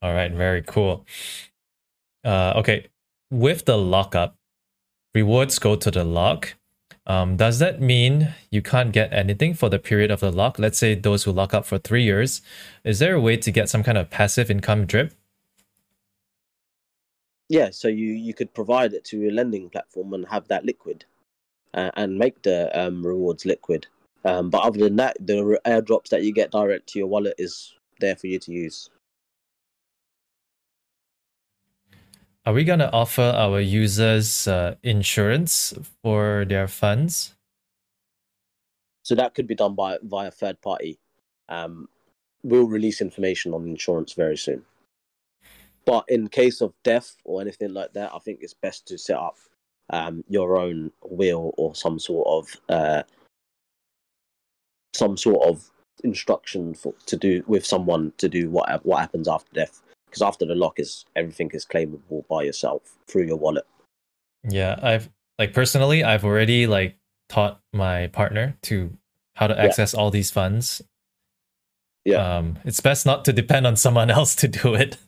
[0.00, 1.06] All right, very cool.
[2.24, 2.88] Uh, okay,
[3.30, 4.36] with the lockup,
[5.14, 6.54] rewards go to the lock.
[7.06, 10.58] Um, does that mean you can't get anything for the period of the lock?
[10.58, 12.40] Let's say those who lock up for three years.
[12.84, 15.12] Is there a way to get some kind of passive income drip?
[17.48, 21.04] Yeah, so you, you could provide it to a lending platform and have that liquid
[21.74, 23.86] uh, and make the um, rewards liquid.
[24.24, 27.74] Um, but other than that, the airdrops that you get direct to your wallet is
[28.00, 28.88] there for you to use.
[32.44, 37.34] Are we going to offer our users uh, insurance for their funds?
[39.04, 40.98] So that could be done by via third party.
[41.48, 41.88] Um,
[42.42, 44.64] we'll release information on insurance very soon.
[45.84, 49.16] But in case of death or anything like that, I think it's best to set
[49.16, 49.36] up
[49.90, 53.02] um, your own will or some sort of uh,
[54.94, 55.70] some sort of
[56.04, 60.44] instruction for to do with someone to do what what happens after death because after
[60.44, 63.64] the lock is everything is claimable by yourself through your wallet.
[64.48, 66.96] Yeah, I've like personally, I've already like
[67.28, 68.96] taught my partner to
[69.34, 70.00] how to access yeah.
[70.00, 70.82] all these funds.
[72.04, 74.98] Yeah, um, it's best not to depend on someone else to do it.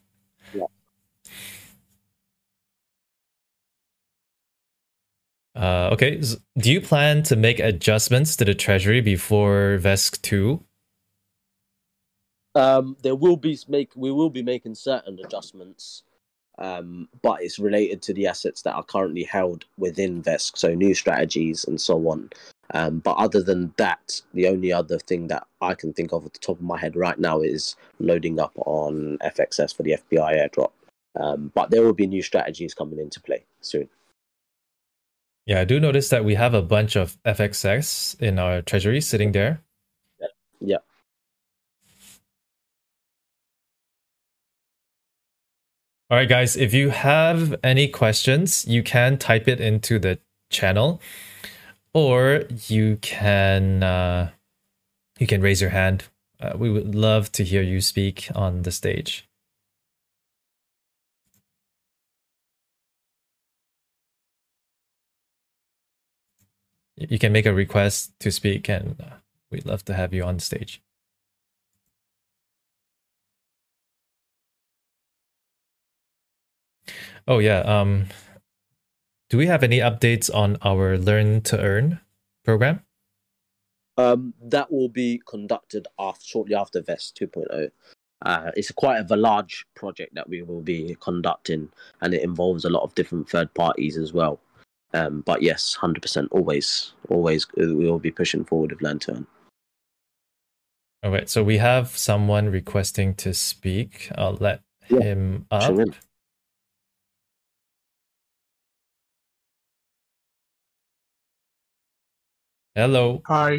[5.55, 6.21] Uh, okay,
[6.59, 10.63] do you plan to make adjustments to the treasury before Vesq 2?
[12.57, 16.03] Um, there will be make we will be making certain adjustments,
[16.59, 20.95] um, but it's related to the assets that are currently held within Vesq, so new
[20.95, 22.31] strategies and so on.
[22.73, 26.33] Um, but other than that, the only other thing that I can think of at
[26.33, 30.49] the top of my head right now is loading up on FXS for the FPI
[30.49, 30.71] airdrop.
[31.17, 33.89] Um, but there will be new strategies coming into play soon.
[35.47, 39.33] Yeah, I do notice that we have a bunch of FXS in our treasury sitting
[39.33, 39.61] there.
[40.21, 40.27] Yeah.
[40.61, 40.79] yeah.
[46.11, 50.19] All right, guys, if you have any questions, you can type it into the
[50.51, 51.01] channel
[51.93, 54.31] or you can uh,
[55.19, 56.05] you can raise your hand.
[56.41, 59.29] Uh, we would love to hear you speak on the stage.
[66.97, 69.17] You can make a request to speak, and uh,
[69.51, 70.81] we'd love to have you on stage.
[77.27, 77.61] Oh yeah.
[77.61, 78.07] Um,
[79.31, 82.01] do we have any updates on our Learn to Earn
[82.45, 82.81] program?
[83.97, 87.71] Um, that will be conducted after, shortly after Vesq 2.0.
[88.23, 91.69] Uh, it's quite of a large project that we will be conducting,
[92.01, 94.41] and it involves a lot of different third parties as well.
[94.95, 99.27] Um, but yes, hundred percent, always, always, we will be pushing forward with Learn to
[101.03, 104.09] All right, so we have someone requesting to speak.
[104.17, 105.75] I'll let yeah, him up.
[112.77, 113.21] Hello.
[113.27, 113.59] Hi.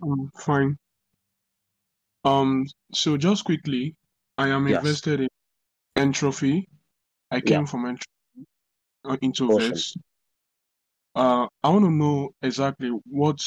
[0.00, 0.78] I'm fine.
[2.24, 3.96] Um, so just quickly,
[4.38, 4.78] I am yes.
[4.78, 5.28] invested in
[5.96, 6.68] Entropy.
[7.32, 7.66] I came yeah.
[7.66, 8.15] from Entropy uh,
[9.22, 9.70] into awesome.
[9.70, 9.96] this.
[11.14, 13.40] Uh, I want to know exactly what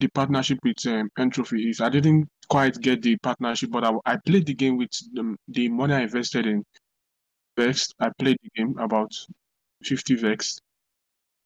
[0.00, 1.80] the partnership with um, Entropy is.
[1.80, 5.68] I didn't quite get the partnership, but I, I played the game with the, the
[5.68, 6.64] money I invested in
[7.58, 7.90] Vesq.
[8.00, 9.12] I played the game about
[9.82, 10.58] 50 Vesq.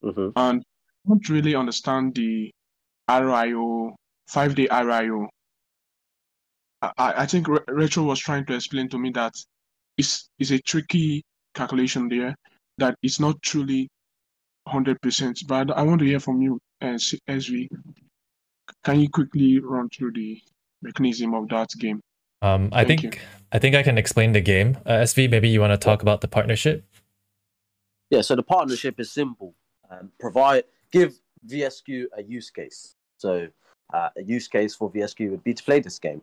[0.03, 0.29] Mm-hmm.
[0.35, 2.51] And I don't really understand the
[3.09, 3.95] RIO,
[4.27, 5.27] five day RIO.
[6.81, 9.33] I, I think Rachel was trying to explain to me that
[9.97, 11.23] it's, it's a tricky
[11.53, 12.35] calculation there,
[12.79, 13.89] that it's not truly
[14.67, 15.47] 100%.
[15.47, 17.69] But I want to hear from you, as SV.
[18.83, 20.41] Can you quickly run through the
[20.81, 22.01] mechanism of that game?
[22.41, 23.21] Um, I Thank think you.
[23.51, 24.77] I think I can explain the game.
[24.85, 26.85] Uh, SV, maybe you want to talk about the partnership.
[28.09, 29.53] Yeah, so the partnership is simple.
[29.89, 32.95] Um, provide give VSQ a use case.
[33.17, 33.47] So
[33.93, 36.21] uh, a use case for VSQ would be to play this game.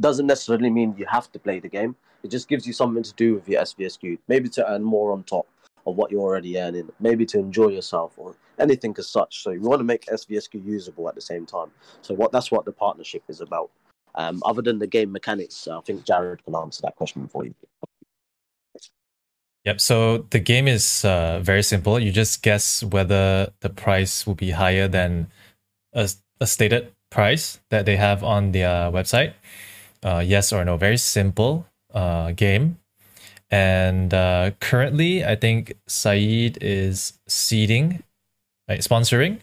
[0.00, 1.96] Doesn't necessarily mean you have to play the game.
[2.22, 5.24] It just gives you something to do with your SVSQ, maybe to earn more on
[5.24, 5.46] top
[5.86, 9.42] of what you're already earning, maybe to enjoy yourself or anything as such.
[9.42, 11.70] So you want to make SVSQ usable at the same time.
[12.02, 13.70] So what that's what the partnership is about.
[14.14, 17.54] Um, other than the game mechanics, I think Jarod can answer that question for you.
[19.64, 19.80] Yep.
[19.80, 21.98] So the game is uh, very simple.
[21.98, 25.26] You just guess whether the price will be higher than
[25.92, 26.08] a,
[26.40, 29.34] a stated price that they have on their website.
[30.04, 30.76] Uh, yes or no.
[30.76, 32.78] Very simple uh, game.
[33.50, 38.02] And uh, currently, I think Saeed is seeding,
[38.68, 39.40] right, sponsoring,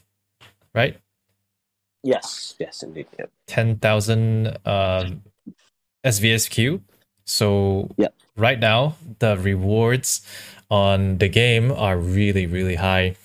[0.75, 0.97] right?
[2.03, 3.07] Yes, yes, indeed.
[3.17, 3.31] Yep.
[3.47, 5.23] 10,000 um,
[6.05, 6.81] SVSQ.
[7.23, 10.21] So yep right now the rewards
[10.69, 13.15] on the game are really really high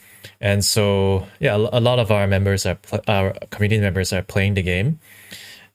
[0.41, 4.63] and so yeah a lot of our members are our community members are playing the
[4.63, 4.99] game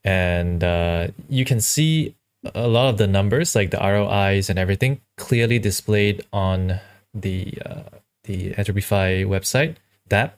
[0.03, 2.13] and uh, you can see
[2.55, 6.79] a lot of the numbers like the rois and everything clearly displayed on
[7.13, 7.83] the uh,
[8.23, 9.75] the entropyfi website
[10.09, 10.37] that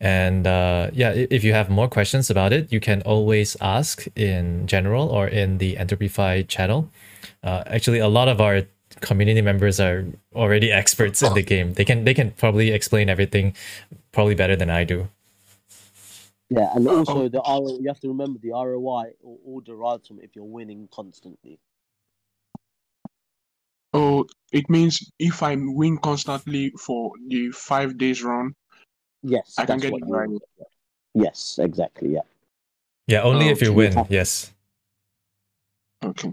[0.00, 4.66] and uh, yeah if you have more questions about it you can always ask in
[4.66, 6.90] general or in the entropyfi channel
[7.42, 8.62] uh, actually a lot of our
[9.00, 10.04] community members are
[10.34, 11.74] already experts in the game.
[11.74, 13.54] They can they can probably explain everything
[14.12, 15.08] probably better than I do.
[16.48, 16.98] Yeah, and oh.
[16.98, 20.88] also the RO, you have to remember the ROI all derives from if you're winning
[20.92, 21.58] constantly.
[23.92, 28.54] Oh, it means if I win constantly for the five days run,
[29.22, 30.28] yes, I can get it right.
[31.14, 32.12] Yes, exactly.
[32.12, 32.20] Yeah.
[33.06, 34.04] Yeah, only if you win.
[34.08, 34.52] Yes.
[36.04, 36.32] Okay.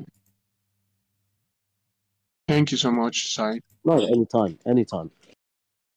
[2.47, 3.59] Thank you so much, Sai.
[3.85, 5.11] No, anytime, anytime.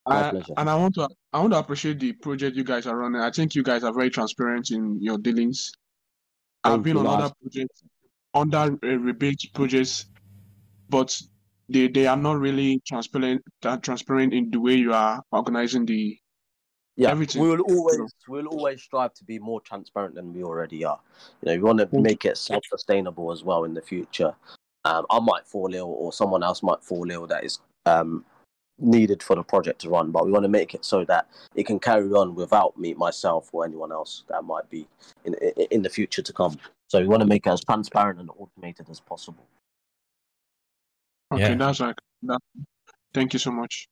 [0.07, 0.55] My uh, pleasure.
[0.57, 3.21] And I want to I want to appreciate the project you guys are running.
[3.21, 5.71] I think you guys are very transparent in your dealings.
[6.65, 7.83] Thank I've been on other projects,
[8.33, 10.07] under uh, rebate projects,
[10.89, 11.15] but
[11.69, 16.19] they they are not really transparent uh, transparent in the way you are organizing the
[16.97, 17.43] yeah, everything.
[17.43, 20.99] we will always we'll always strive to be more transparent than we already are.
[21.43, 24.35] You know, we want to make it self sustainable as well in the future
[24.87, 28.25] um, I might fall ill or someone else might fall ill that is um,
[28.79, 30.11] needed for the project to run.
[30.11, 33.51] But we want to make it so that it can carry on without me, myself,
[33.53, 34.87] or anyone else that might be
[35.25, 35.35] in
[35.71, 36.59] in the future to come.
[36.89, 39.47] So we want to make it as transparent and automated as possible.
[41.33, 41.55] Okay, yeah.
[41.55, 42.41] that's like that.
[43.13, 43.89] Thank you so much.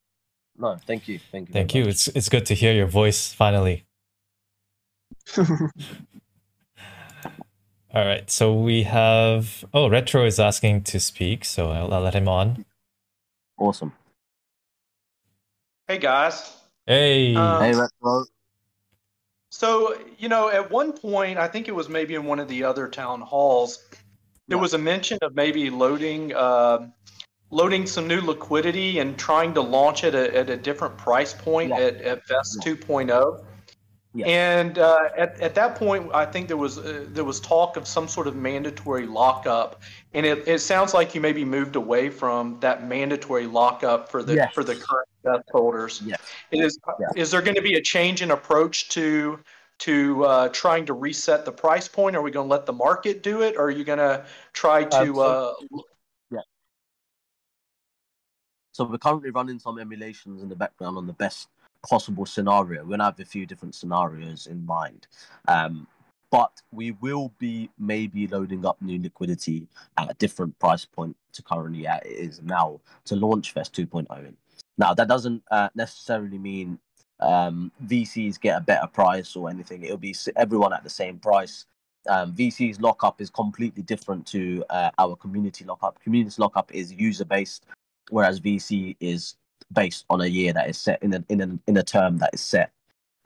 [0.57, 1.53] No, thank you, thank you.
[1.53, 1.83] Thank you.
[1.83, 1.91] Much.
[1.91, 3.85] It's it's good to hear your voice finally.
[7.95, 8.29] All right.
[8.29, 9.65] So we have.
[9.73, 12.65] Oh, Retro is asking to speak, so I'll, I'll let him on.
[13.57, 13.93] Awesome.
[15.87, 16.57] Hey guys.
[16.87, 17.35] Hey.
[17.35, 18.25] Um, hey Retro.
[19.51, 22.65] So you know, at one point, I think it was maybe in one of the
[22.65, 23.85] other town halls,
[24.49, 26.35] there was a mention of maybe loading.
[26.35, 26.89] Uh,
[27.51, 31.69] loading some new liquidity and trying to launch it at, at a different price point
[31.69, 31.77] yeah.
[31.77, 32.73] at, at Vesq yeah.
[32.75, 33.45] 2.0.
[34.27, 37.87] And uh, at, at that point, I think there was uh, there was talk of
[37.89, 39.83] some sort of mandatory lockup,
[40.15, 44.35] and it, it sounds like you maybe moved away from that mandatory lockup for the
[44.35, 44.55] yes.
[44.55, 46.01] for the current death holders.
[46.05, 46.21] Yes.
[46.53, 47.13] Is yes.
[47.17, 49.41] is there going to be a change in approach to
[49.79, 52.15] to uh, trying to reset the price point?
[52.15, 54.85] Are we going to let the market do it, or are you going to try
[54.85, 54.97] to?
[54.99, 55.53] Um, so, uh,
[56.31, 56.39] yeah.
[58.73, 61.49] So we're currently running some emulations in the background on the best
[61.85, 62.83] possible scenario.
[62.83, 65.07] We're gonna have a few different scenarios in mind.
[65.49, 65.87] Um,
[66.35, 71.45] but we will be maybe loading up new liquidity at a different price point to
[71.45, 74.35] currently at it is now to launch Vesq 2.0.
[74.77, 76.81] Now that doesn't uh, necessarily mean
[77.21, 79.85] um, VCs get a better price or anything.
[79.85, 81.67] It'll be everyone at the same price.
[82.09, 86.01] Um, VC's lockup is completely different to uh, our community lockup.
[86.01, 87.67] Community lockup is user based,
[88.11, 89.37] whereas VC is
[89.73, 92.35] based on a year that is set in a in a in a term that
[92.35, 92.73] is set,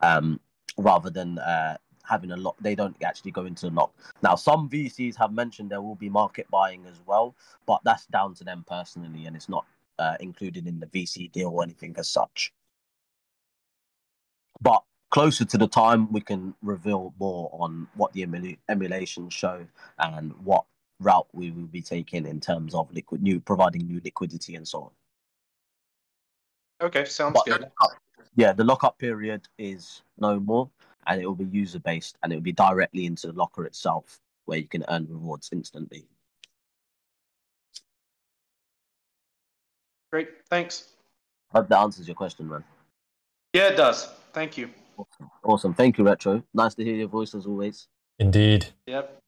[0.01, 0.39] um,
[0.77, 1.79] rather than uh,
[2.09, 2.57] having a lock.
[2.61, 3.93] They don't actually go into the lock.
[4.23, 7.35] Now, some VCs have mentioned there will be market buying as well,
[7.67, 9.67] but that's down to them personally, and it's not
[9.99, 12.53] uh, included in the VC deal or anything as such.
[14.61, 19.67] But closer to the time, we can reveal more on what the emula- emulations show
[19.99, 20.65] and what
[21.01, 24.83] route we will be taking in terms of liquid new providing new liquidity and so
[24.83, 24.91] on.
[26.81, 27.71] Okay, sounds but good.
[28.37, 30.71] yeah, the lockup period is no more,
[31.07, 34.21] and it will be user based, and it will be directly into the locker itself,
[34.45, 36.07] where you can earn rewards instantly.
[40.11, 40.93] Great, thanks.
[41.53, 42.65] I Hope that answers your question, man.
[43.53, 44.09] Yeah, it does.
[44.33, 44.71] Thank you.
[44.97, 45.31] Awesome.
[45.45, 45.75] awesome.
[45.75, 46.43] Thank you, Retro.
[46.53, 47.87] Nice to hear your voice as always.
[48.19, 48.67] Indeed.
[48.87, 49.23] Yep.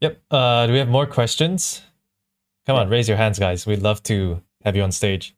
[0.00, 0.22] Yep.
[0.30, 1.82] Uh, do we have more questions?
[2.66, 3.66] Come on, raise your hands, guys.
[3.66, 5.34] We'd love to have you on stage.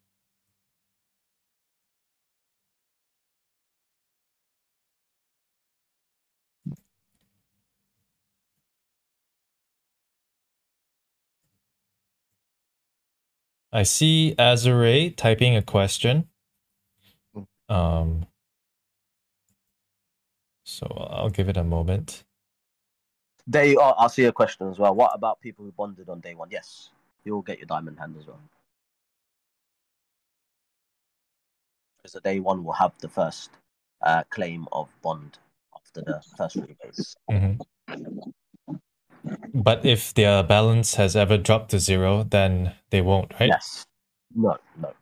[13.72, 16.28] I see Azure typing a question.
[17.68, 18.26] Um,
[20.64, 22.24] so I'll give it a moment.
[23.46, 23.94] They are.
[23.96, 24.94] I'll see a question as well.
[24.94, 26.48] What about people who bonded on day one?
[26.50, 26.90] Yes,
[27.24, 28.40] you'll get your diamond hand as well.
[31.96, 33.50] Because the day one will have the first
[34.02, 35.38] uh, claim of bond
[35.74, 37.14] after the first rebase.
[37.30, 38.30] Mm-hmm.
[39.54, 43.48] But if their balance has ever dropped to zero, then they won't, right?
[43.48, 43.84] Yes.
[44.34, 44.92] No, no.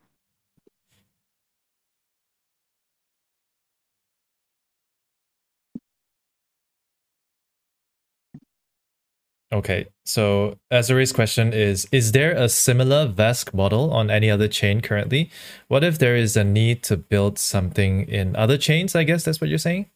[9.51, 14.83] Okay, so Azure's question is Is there a similar VESQ model on any other chain
[14.83, 15.31] currently?
[15.69, 18.95] What if there is a need to build something in other chains?
[18.95, 19.87] I guess that's what you're saying?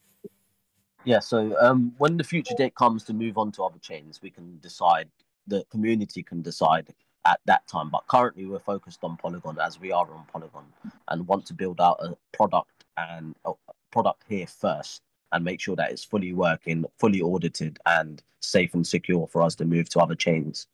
[1.05, 4.29] Yeah, so um, when the future date comes to move on to other chains, we
[4.29, 5.09] can decide,
[5.47, 6.93] the community can decide
[7.25, 7.89] at that time.
[7.89, 10.65] But currently, we're focused on Polygon as we are on Polygon
[11.09, 13.51] and want to build out a product and a
[13.91, 15.01] product here first
[15.31, 19.55] and make sure that it's fully working, fully audited, and safe and secure for us
[19.55, 20.67] to move to other chains.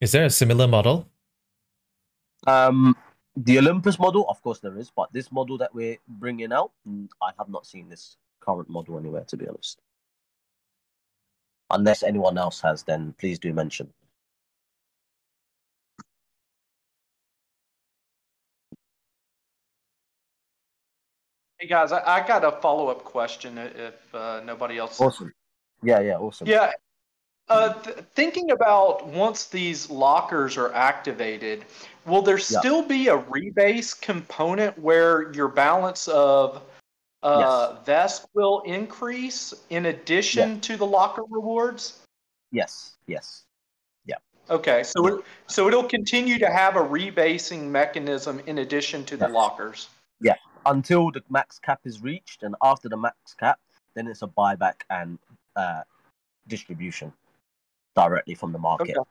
[0.00, 1.08] Is there a similar model?
[2.46, 2.96] Um,
[3.44, 7.08] the Olympus model, of course, there is, but this model that we're bringing out, mm,
[7.22, 9.80] I have not seen this current model anywhere, to be honest.
[11.70, 13.92] Unless anyone else has, then please do mention.
[21.58, 25.00] Hey guys, I, I got a follow up question if uh, nobody else.
[25.00, 25.32] Awesome.
[25.82, 26.48] Yeah, yeah, awesome.
[26.48, 26.72] Yeah.
[27.48, 31.64] Uh, th- thinking about once these lockers are activated,
[32.04, 32.88] will there still yeah.
[32.88, 36.62] be a rebase component where your balance of
[37.22, 37.86] uh, yes.
[37.86, 40.60] VESQ will increase in addition yeah.
[40.60, 42.00] to the locker rewards?
[42.52, 43.44] Yes, yes.
[44.04, 44.16] Yeah.
[44.50, 49.28] Okay, so it, so it'll continue to have a rebasing mechanism in addition to the
[49.28, 49.88] lockers.
[50.20, 50.36] Yeah,
[50.66, 53.58] until the max cap is reached, and after the max cap,
[53.94, 55.18] then it's a buyback and
[55.56, 55.82] uh,
[56.46, 57.12] distribution
[57.98, 58.96] directly from the market.
[58.96, 59.10] Okay.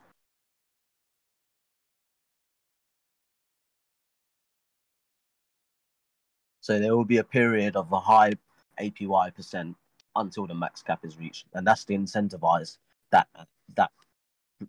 [6.62, 8.34] So there will be a period of a high
[8.80, 9.76] APY percent
[10.16, 12.78] until the max cap is reached, and that's to incentivize
[13.12, 13.28] that
[13.76, 13.92] that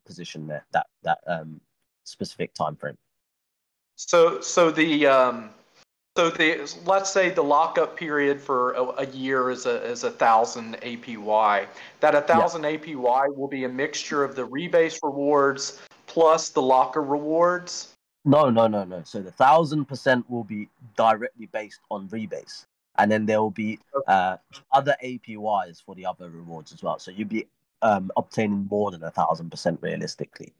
[0.04, 1.60] position there, that that um,
[2.04, 2.98] specific time frame.
[3.94, 5.50] So so the um,
[6.18, 10.10] so the let's say the lockup period for a, a, year is a is a
[10.10, 11.64] thousand APY.
[12.00, 12.76] That a thousand yeah.
[12.76, 17.94] APY will be a mixture of the rebase rewards plus the locker rewards.
[18.24, 19.04] No, no, no, no.
[19.04, 22.66] So the thousand percent will be directly based on rebase,
[22.96, 24.38] and then there will be uh,
[24.72, 26.98] other APYs for the other rewards as well.
[26.98, 27.46] So you'll be
[27.82, 30.52] um, obtaining more than a thousand percent realistically.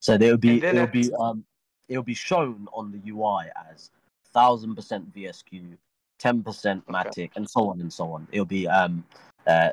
[0.00, 1.44] So there will be it'll be um,
[1.88, 3.92] it'll be shown on the UI as
[4.32, 5.76] thousand percent VSQ,
[6.18, 7.30] ten percent Matic, okay.
[7.36, 8.26] and so on and so on.
[8.32, 9.04] It'll be um
[9.46, 9.70] uh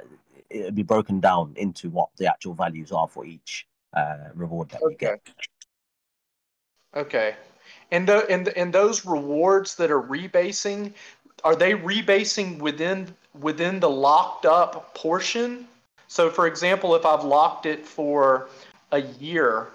[0.50, 4.82] it'll be broken down into what the actual values are for each uh reward that
[4.82, 4.88] okay.
[4.88, 5.22] we get.
[6.96, 7.36] Okay.
[7.92, 10.94] And the and and those rewards that are rebasing,
[11.44, 15.68] are they rebasing within within the locked up portion?
[16.08, 18.50] So for example, if I've locked it for
[18.92, 19.70] a year,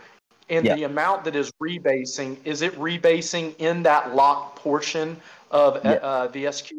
[0.50, 0.74] and yeah.
[0.74, 5.16] the amount that is rebasing is it rebasing in that locked portion
[5.50, 5.92] of yeah.
[5.92, 6.72] uh, VSQ?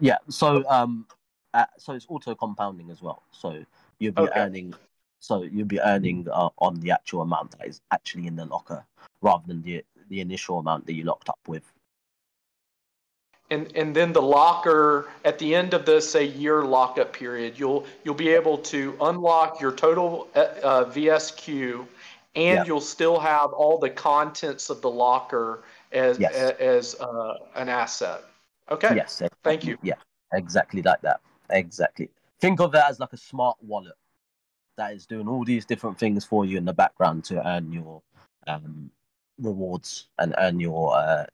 [0.00, 0.18] Yeah.
[0.28, 1.06] So um,
[1.52, 3.22] uh, so it's auto compounding as well.
[3.32, 3.64] So
[3.98, 4.40] you'll be okay.
[4.40, 4.74] earning.
[5.20, 8.84] So you'll be earning uh, on the actual amount that is actually in the locker,
[9.20, 11.64] rather than the the initial amount that you locked up with.
[13.50, 17.86] And and then the locker at the end of the say year lockup period, you'll
[18.04, 21.86] you'll be able to unlock your total uh, uh VSQ
[22.38, 26.34] and you'll still have all the contents of the locker as yes.
[26.34, 28.22] as uh, an asset.
[28.70, 28.94] Okay.
[28.94, 29.20] Yes.
[29.20, 29.38] Exactly.
[29.44, 29.78] Thank you.
[29.82, 29.94] Yeah.
[30.32, 31.20] Exactly like that.
[31.50, 32.10] Exactly.
[32.40, 33.94] Think of that as like a smart wallet
[34.76, 38.02] that is doing all these different things for you in the background to earn your
[38.46, 38.90] um,
[39.40, 41.26] rewards and earn your uh,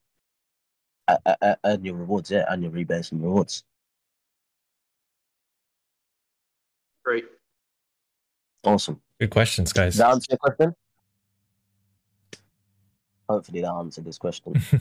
[1.09, 2.31] uh, uh, uh earn your rewards.
[2.31, 3.65] Yeah, earn your rebates and rewards.
[7.05, 7.27] Great.
[8.65, 9.01] Awesome.
[9.21, 9.95] Good questions, guys.
[9.95, 10.75] Does that answer your question?
[13.35, 14.55] Hopefully that answered this question.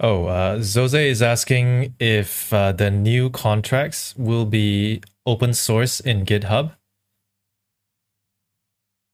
[0.00, 6.24] oh, uh, Zose is asking if uh, the new contracts will be open source in
[6.24, 6.72] GitHub.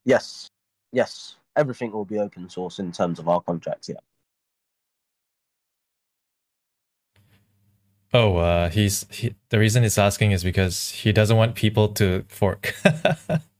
[0.05, 0.49] Yes,
[0.93, 3.91] yes, everything will be open source in terms of our contracts.
[3.91, 3.97] Yeah.
[8.15, 12.25] Oh, uh, he's he, the reason he's asking is because he doesn't want people to
[12.29, 12.75] fork.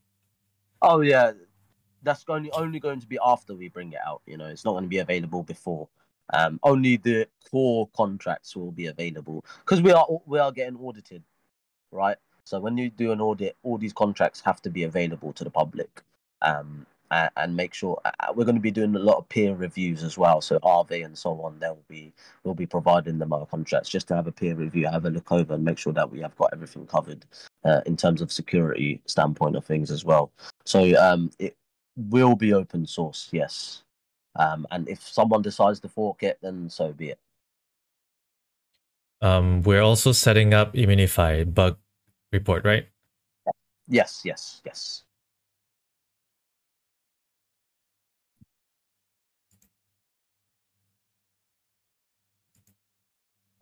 [0.87, 1.33] oh yeah,
[2.03, 4.23] that's only only going to be after we bring it out.
[4.27, 5.89] You know, it's not going to be available before.
[6.33, 11.23] Um, only the core contracts will be available because we are we are getting audited,
[11.91, 12.17] right?
[12.45, 15.51] So when you do an audit, all these contracts have to be available to the
[15.51, 16.03] public.
[16.43, 19.55] Um, uh, and make sure uh, we're going to be doing a lot of peer
[19.55, 20.41] reviews as well.
[20.41, 22.13] So RV and so on, they'll be
[22.45, 25.31] we'll be providing them our contracts just to have a peer review, have a look
[25.33, 27.25] over, and make sure that we have got everything covered
[27.65, 30.33] uh, in terms of security standpoint of things as well.
[30.65, 31.57] So um, it
[31.97, 33.83] will be open source, yes.
[34.37, 37.19] Um, and if someone decides to fork it, then so be it.
[39.23, 41.79] Um, we're also setting up Immunefi bug
[42.33, 42.87] report, right?
[43.89, 45.05] Yes, yes, yes.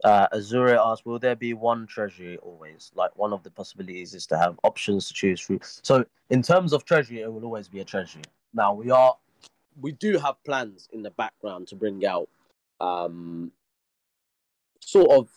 [0.05, 2.93] Uh, Azure asked, will there be one treasury always?
[2.95, 5.61] Like one of the possibilities is to have options to choose through.
[5.63, 8.23] So in terms of treasury, it will always be a treasury.
[8.53, 9.17] Now we are,
[9.81, 12.29] we do have plans in the background to bring out,
[12.81, 13.51] um,
[14.81, 15.31] sort of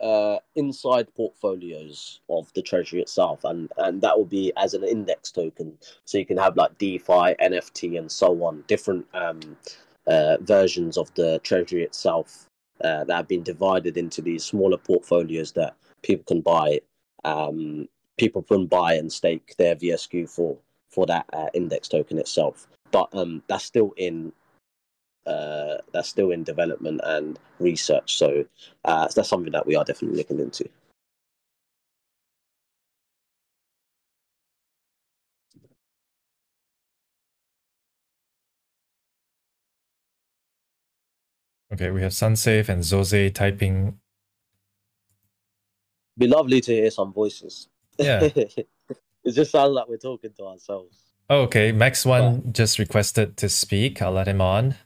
[0.00, 5.30] uh, inside portfolios of the treasury itself, and and that will be as an index
[5.30, 5.76] token.
[6.04, 9.56] So you can have like DeFi, NFT, and so on, different um,
[10.06, 12.47] uh, versions of the treasury itself
[12.82, 16.80] uh, that have been divided into these smaller portfolios that people can buy.
[17.24, 20.56] Um, people can buy and stake their VSQ for
[20.90, 22.66] for that uh, index token itself.
[22.90, 24.32] But um, that's still in
[25.26, 28.16] uh, that's still in development and research.
[28.16, 28.44] So
[28.84, 30.68] uh, that's something that we are definitely looking into.
[41.72, 43.98] Okay, we have Sunsafe and Zose typing.
[46.16, 47.68] Be lovely to hear some voices.
[47.98, 48.22] Yeah.
[48.34, 48.66] it
[49.32, 51.08] just sounds like we're talking to ourselves.
[51.30, 54.00] Oh, okay, Max One just requested to speak.
[54.00, 54.76] I'll let him on.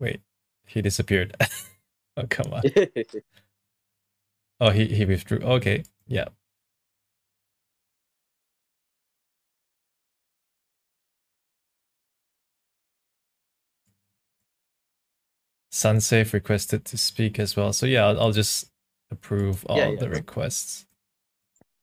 [0.00, 0.20] Wait,
[0.66, 1.36] he disappeared.
[2.16, 2.62] oh, come on.
[4.60, 5.40] oh, he, he withdrew.
[5.40, 6.28] Okay, yeah.
[15.78, 17.72] Sunsafe requested to speak as well.
[17.72, 18.68] So yeah, I'll, I'll just
[19.12, 20.00] approve all yeah, yeah.
[20.00, 20.86] the requests.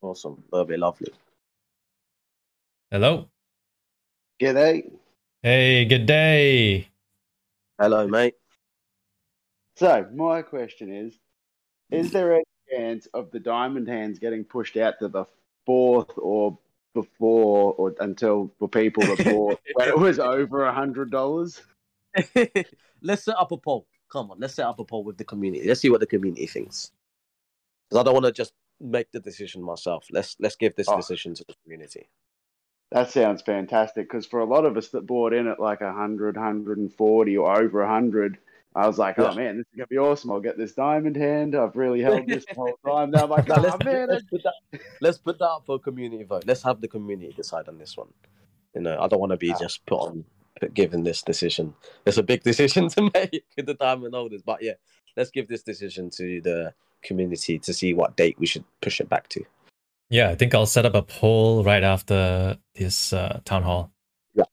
[0.01, 0.43] Awesome.
[0.51, 1.13] That'll be lovely.
[2.91, 3.29] Hello.
[4.41, 4.91] G'day.
[5.41, 6.89] Hey, good day.
[7.79, 8.35] Hello, mate.
[9.77, 11.17] So my question is:
[11.89, 15.25] Is there a chance of the diamond hands getting pushed out to the
[15.65, 16.57] fourth or
[16.93, 21.61] before or until for people that bought when it was over a hundred dollars?
[23.01, 23.87] Let's set up a poll.
[24.11, 25.67] Come on, let's set up a poll with the community.
[25.67, 26.91] Let's see what the community thinks.
[27.89, 30.07] Because I don't want to just make the decision myself.
[30.11, 30.95] Let's let's give this oh.
[30.95, 32.09] decision to the community.
[32.91, 34.07] That sounds fantastic.
[34.07, 37.79] Because for a lot of us that bought in at like 100, 140 or over
[37.81, 38.37] 100,
[38.75, 39.35] I was like, oh yeah.
[39.35, 40.31] man, this is gonna be awesome.
[40.31, 41.55] I'll get this diamond hand.
[41.55, 43.11] I've really held this the whole time.
[43.11, 44.09] Now I'm like, oh, let's, man.
[44.09, 46.43] Let's put, that, let's put that up for a community vote.
[46.45, 48.09] Let's have the community decide on this one.
[48.75, 49.57] You know, I don't want to be ah.
[49.59, 50.25] just put on
[50.73, 51.73] given this decision.
[52.05, 54.73] It's a big decision to make with the diamond holders, but yeah,
[55.17, 59.09] let's give this decision to the community to see what date we should push it
[59.09, 59.43] back to.
[60.09, 63.91] Yeah, I think I'll set up a poll right after this uh, town hall.
[64.33, 64.43] Yeah,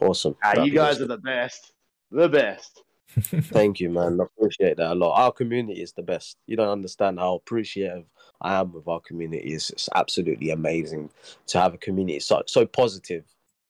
[0.00, 0.36] awesome.
[0.44, 1.04] Ah, you guys awesome.
[1.04, 1.72] are the best,
[2.10, 2.82] the best.
[3.20, 4.20] Thank you, man.
[4.20, 5.14] I appreciate that a lot.
[5.14, 6.36] Our community is the best.
[6.46, 8.04] You don't understand how appreciative
[8.40, 9.52] I am with our community.
[9.52, 11.10] It's, it's absolutely amazing
[11.48, 13.24] to have a community so so positive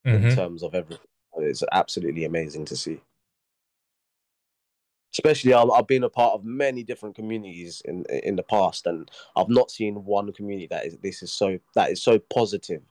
[0.05, 0.27] mm-hmm.
[0.27, 1.05] in terms of everything.
[1.37, 3.01] It's absolutely amazing to see.
[5.13, 9.09] Especially, I've, I've been a part of many different communities in in the past, and
[9.35, 12.81] I've not seen one community that is this is so that is so positive,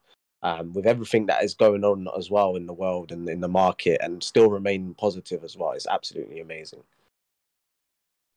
[0.42, 3.48] um, with everything that is going on as well in the world and in the
[3.48, 5.72] market, and still remain positive as well.
[5.72, 6.84] It's absolutely amazing.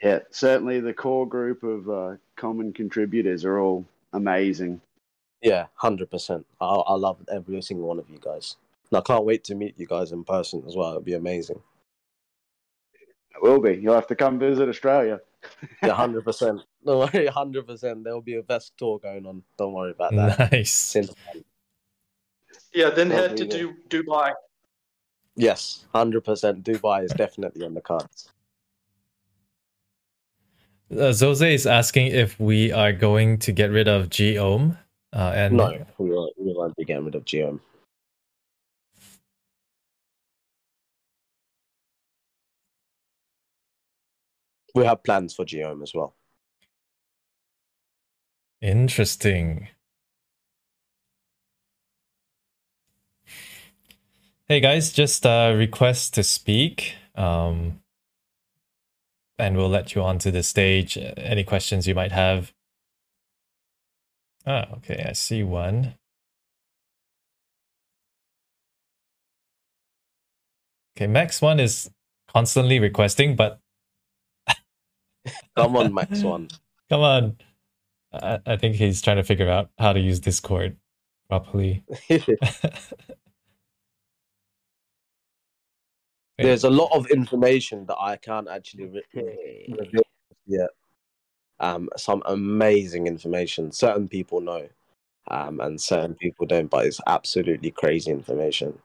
[0.01, 4.82] Yeah, certainly the core group of uh, common contributors are all amazing.
[5.41, 6.45] Yeah, hundred percent.
[6.60, 8.56] I I love every single one of you guys.
[8.92, 10.90] And I can't wait to meet you guys in person as well.
[10.90, 11.62] It'll be amazing.
[13.36, 13.74] It will be.
[13.74, 15.20] You'll have to come visit Australia.
[15.84, 16.62] Yeah, hundred percent.
[16.86, 18.04] Don't worry, hundred percent.
[18.04, 19.44] There will be a Vesq tour going on.
[19.58, 20.52] Don't worry about that.
[20.52, 20.96] Nice.
[22.74, 24.34] Yeah, then Well, head to du- Dubai.
[25.36, 26.64] yes, hundred percent.
[26.64, 28.32] Dubai is definitely on the cards.
[30.92, 34.78] Uh, Zose is asking if we are going to get rid of Geom.
[35.12, 37.60] Uh, and No, we won't, we won't be getting rid of Geom.
[44.76, 46.15] We have plans for Geom as well.
[48.61, 49.69] Interesting.
[54.47, 57.82] Hey guys, just uh, request to speak, um,
[59.39, 60.97] and we'll let you onto the stage.
[61.17, 62.53] Any questions you might have?
[64.45, 65.95] Ah, okay, I see one.
[70.97, 71.89] Okay, Max one is
[72.34, 73.59] constantly requesting, but
[75.57, 76.49] Come on, Max One.
[76.89, 77.38] come on.
[78.13, 80.78] I, I think he's trying to figure out how to use Discord
[81.28, 81.84] properly.
[86.38, 89.03] There's a lot of information that I can't actually re-
[89.69, 90.03] reveal
[90.45, 90.69] yet.
[91.59, 93.71] Um, some amazing information.
[93.71, 94.67] Certain people know,
[95.30, 96.69] um, and certain people don't.
[96.69, 98.78] But it's absolutely crazy information.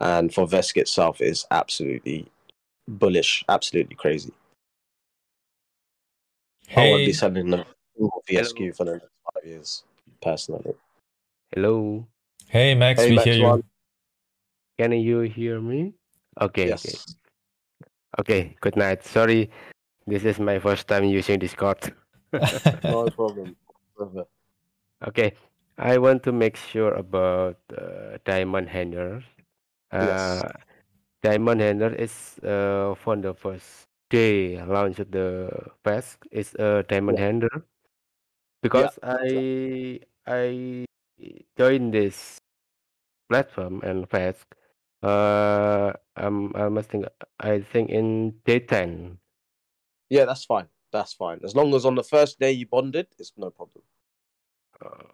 [0.00, 2.30] And for Vesq itself, it's absolutely
[2.86, 4.32] bullish, absolutely crazy.
[6.76, 7.64] I won't be selling the
[8.28, 9.84] VSQ for the next five years,
[10.20, 10.74] personally.
[11.54, 12.06] Hello,
[12.48, 13.44] hey Max, Hey, we Max hear you.
[13.44, 13.62] One.
[14.78, 15.92] can you hear me?
[16.40, 17.16] Okay, okay, Yes.
[18.18, 18.56] okay.
[18.60, 19.04] Good night.
[19.04, 19.50] Sorry,
[20.06, 21.92] this is my first time using Discord.
[22.84, 23.54] No problem.
[25.06, 25.34] Okay,
[25.76, 29.20] I want to make sure about uh, Diamond Handler.
[29.92, 30.42] Uh, Yes.
[31.22, 35.48] Diamond Handler is uh, from the first day launch of the
[35.80, 37.24] Vesq is a Diamond Yeah.
[37.24, 37.58] Handler
[38.60, 39.98] because I
[40.28, 40.84] I
[41.56, 42.36] joined this
[43.32, 44.44] platform and Vesq.
[45.02, 47.08] Uh, I'm I must think
[47.40, 49.16] I think in day ten.
[50.12, 50.68] Yeah, that's fine.
[50.92, 51.40] That's fine.
[51.42, 53.82] As long as on the first day you bonded, it's no problem.
[54.76, 55.08] Uh,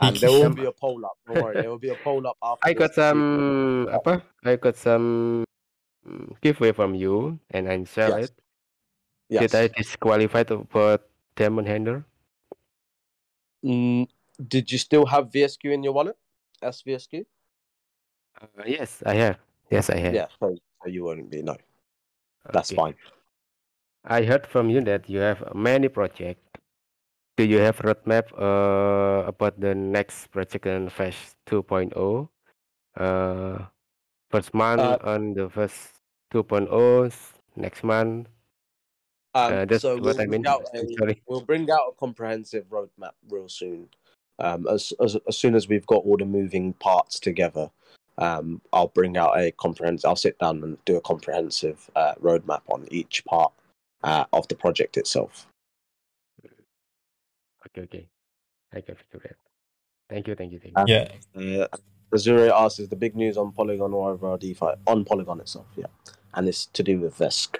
[0.00, 1.18] And there will be a poll up.
[1.26, 2.64] Don't worry, there will be a poll up after.
[2.64, 4.22] I got to see if- some apa?
[4.46, 5.44] I got some
[6.06, 8.28] mm, giveaway from you and I sell Yes.
[8.28, 8.32] it.
[9.28, 9.50] Yes.
[9.50, 10.98] Did I disqualify to- for
[11.36, 12.04] Diamond Handler?
[13.64, 14.08] Mm,
[14.48, 16.16] did you still have VSQ in your wallet?
[16.62, 17.24] SVSQ?
[18.40, 19.38] Uh, yes, I have.
[19.70, 20.14] Yes, I have.
[20.14, 21.42] Yeah, so, so you won't be.
[21.42, 21.56] No,
[22.52, 22.76] that's Okay.
[22.76, 22.94] fine.
[24.04, 26.42] I heard from you that you have many projects.
[27.36, 32.28] Do you have roadmap uh, about the next project in Flash 2.0?
[32.96, 33.64] Uh,
[34.32, 35.92] first month Uh, on the first
[36.32, 38.28] 2.0, s- next month.
[39.34, 40.46] Um, Uh, that's so what we'll I bring mean.
[40.46, 41.22] out a, sorry.
[41.26, 43.88] we'll bring out a comprehensive roadmap real soon.
[44.38, 47.70] Um, as, as as soon as we've got all the moving parts together,
[48.18, 50.08] um, I'll bring out a comprehensive.
[50.08, 53.52] I'll sit down and do a comprehensive uh, roadmap on each part
[54.02, 55.46] uh, of the project itself.
[57.66, 58.08] Okay, okay.
[58.74, 59.36] I can figure it.
[60.10, 60.84] Thank you, thank you, thank you.
[60.86, 61.66] Yeah, Uh,
[62.14, 64.72] Azure asks, is the big news on Polygon or over DeFi?
[64.86, 65.86] On Polygon itself, yeah.
[66.34, 67.56] And it's to do with Vesq.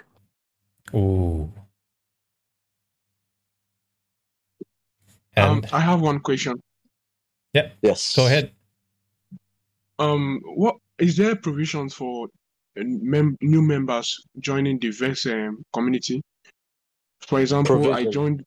[0.93, 1.51] ooh.
[5.35, 6.61] Um, I have one question.
[7.53, 7.69] Yeah.
[7.81, 8.15] Yes.
[8.15, 8.51] go ahead.
[9.99, 12.27] Um, what is there provisions for
[12.77, 16.21] uh, mem- new members joining the Vesq um, community?
[17.21, 18.43] For example, I joined.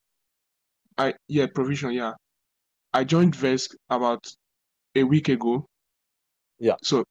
[0.98, 2.12] I yeah provision yeah.
[2.92, 4.26] I joined Vesq about
[4.94, 5.66] a week ago.
[6.58, 6.76] Yeah.
[6.82, 7.04] So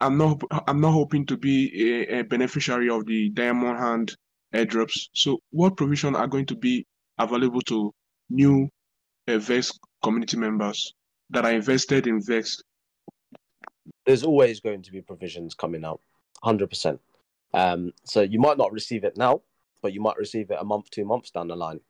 [0.00, 4.16] I'm not I'm not hoping to be a, a beneficiary of the Diamond Hand
[4.54, 5.08] airdrops.
[5.12, 6.86] So what provision are going to be
[7.18, 7.92] available to
[8.30, 8.68] new
[9.28, 10.94] uh, Vesq community members
[11.30, 12.60] that are invested in Vesq?
[14.04, 16.00] There's always going to be provisions coming out,
[16.44, 16.98] 100%.
[17.54, 19.42] Um, so you might not receive it now,
[19.82, 21.80] but you might receive it a month, two months down the line.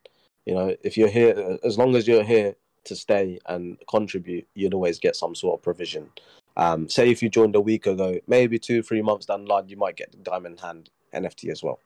[0.45, 2.55] You know, if you're here, as long as you're here
[2.85, 6.11] to stay and contribute, you'd always get some sort of provision.
[6.57, 9.69] Um, say if you joined a week ago, maybe two, three months down the line,
[9.69, 11.81] you might get the Diamond Hand NFT as well.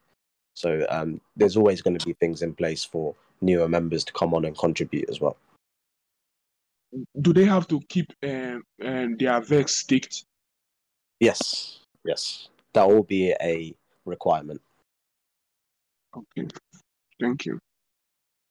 [0.55, 4.35] So um, there's always going to be things in place for newer members to come
[4.35, 5.37] on and contribute as well.
[7.21, 10.25] Do they have to keep um, um, their Vesq staked?
[11.21, 14.61] Yes, yes, that will be a requirement.
[16.16, 16.49] Okay,
[17.21, 17.61] thank you.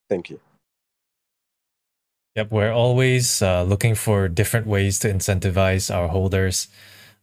[0.09, 0.39] Thank you.
[2.36, 6.67] Yep, we're always uh, looking for different ways to incentivize our holders.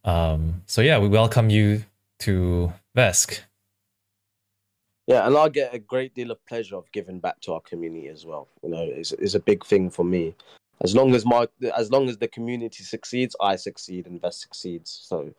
[0.04, 1.84] Um, so yeah, we welcome you
[2.20, 3.40] to Vesq.
[5.06, 8.08] Yeah, and I get a great deal of pleasure of giving back to our community
[8.08, 8.48] as well.
[8.62, 10.34] You know, it's, it's a big thing for me.
[10.82, 11.46] As long as my,
[11.76, 14.90] as long as the community succeeds, I succeed, and Vesq succeeds.
[15.04, 15.32] So,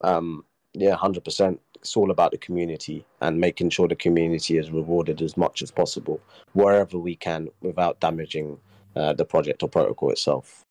[0.00, 1.60] um, yeah, hundred percent.
[1.74, 5.70] It's all about the community and making sure the community is rewarded as much as
[5.70, 6.20] possible
[6.52, 8.58] wherever we can without damaging
[8.96, 10.62] uh, the project or protocol itself.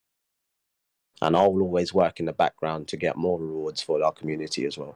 [1.22, 4.65] And I will always work in the background to get more rewards for our community
[4.65, 4.95] as well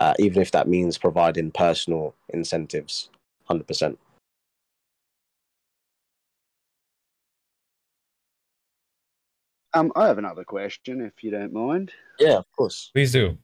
[0.00, 3.10] uh, even if that means providing personal incentives,
[3.44, 3.98] hundred percent.
[9.72, 11.92] Um, I have another question, if you don't mind.
[12.20, 12.90] Yeah, of course.
[12.94, 13.36] Please do.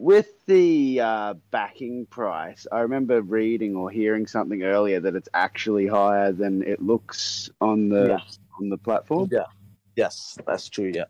[0.00, 5.86] With the uh, backing price, I remember reading or hearing something earlier that it's actually
[5.86, 8.20] higher than it looks on the Yeah.
[8.58, 9.28] on the platform.
[9.30, 9.44] Yeah.
[9.96, 10.90] Yes, that's true.
[10.94, 11.04] Yeah.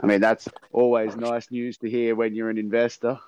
[0.00, 3.20] I mean, that's always nice news to hear when you're an investor.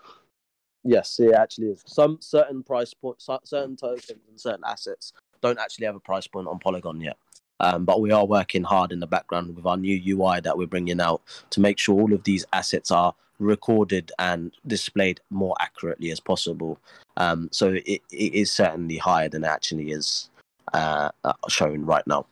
[0.82, 1.84] Yes, it actually is.
[1.86, 5.12] Some certain price point, cer- certain tokens and certain assets
[5.42, 7.18] don't actually have a price point on Polygon yet.
[7.60, 10.66] Um, but we are working hard in the background with our new UI that we're
[10.66, 16.10] bringing out to make sure all of these assets are recorded and displayed more accurately
[16.10, 16.78] as possible.
[17.16, 20.30] Um, so it, it is certainly higher than it actually is
[20.72, 22.26] uh, uh, shown right now.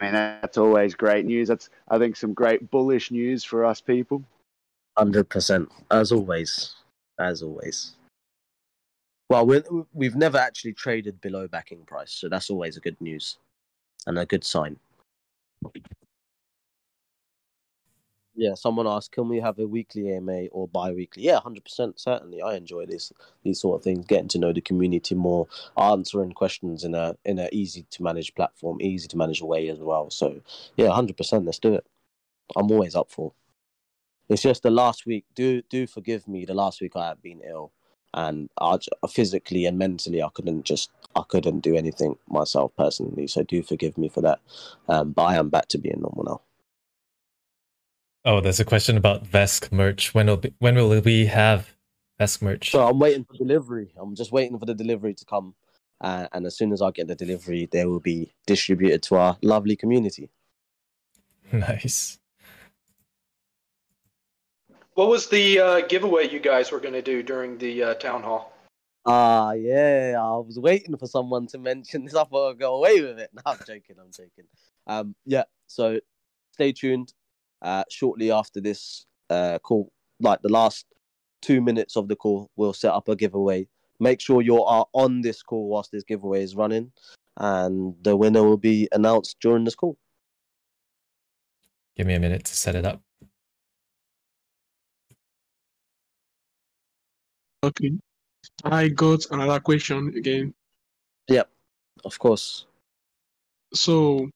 [0.00, 1.48] I mean, that's always great news.
[1.48, 4.24] That's, I think, some great bullish news for us people.
[4.98, 6.74] Hundred percent, as always,
[7.18, 7.92] as always.
[9.30, 9.62] Well, we
[9.94, 13.38] we've never actually traded below backing price, so that's always a good news
[14.06, 14.76] and a good sign.
[18.34, 21.22] Yeah, someone asked, can we have a weekly AMA or bi-weekly?
[21.24, 22.40] Yeah, hundred percent, certainly.
[22.40, 23.12] I enjoy this
[23.44, 27.38] these sort of things, getting to know the community more, answering questions in a in
[27.38, 30.10] a easy to manage platform, easy to manage way as well.
[30.10, 30.40] So
[30.76, 31.44] yeah, hundred percent.
[31.44, 31.86] Let's do it.
[32.56, 33.32] I'm always up for.
[34.28, 35.26] It's just the last week.
[35.34, 36.46] Do do forgive me.
[36.46, 37.72] The last week I have been ill,
[38.14, 38.78] and I
[39.10, 43.26] physically and mentally I couldn't just I couldn't do anything myself personally.
[43.26, 44.40] So do forgive me for that.
[44.88, 46.51] Um, but I am back to being normal now.
[48.24, 50.14] Oh, there's a question about Vesq merch.
[50.14, 51.74] When will be, when will we have
[52.20, 52.70] Vesq merch?
[52.70, 53.92] So I'm waiting for delivery.
[53.98, 55.54] I'm just waiting for the delivery to come,
[56.00, 59.36] uh, and as soon as I get the delivery, they will be distributed to our
[59.42, 60.30] lovely community.
[61.52, 62.18] Nice.
[64.94, 68.22] What was the uh, giveaway you guys were going to do during the uh, town
[68.22, 68.54] hall?
[69.04, 70.16] Ah, yeah.
[70.18, 72.14] I was waiting for someone to mention this.
[72.14, 73.30] I thought I'd go away with it.
[73.34, 73.96] No, I'm joking.
[73.98, 74.44] I'm joking.
[74.86, 75.44] Um, yeah.
[75.66, 76.00] So
[76.52, 77.12] stay tuned.
[77.62, 79.90] Uh, shortly after this uh call,
[80.20, 80.86] like the last
[81.40, 83.66] two minutes of the call, we'll set up a giveaway.
[84.00, 86.90] Make sure you are on this call whilst this giveaway is running,
[87.36, 89.96] and the winner will be announced during this call.
[91.96, 93.00] Give me a minute to set it up.
[97.64, 97.92] Okay.
[98.64, 100.52] I got another question again.
[101.28, 101.48] Yep,
[102.04, 102.66] of course.
[103.72, 104.28] So,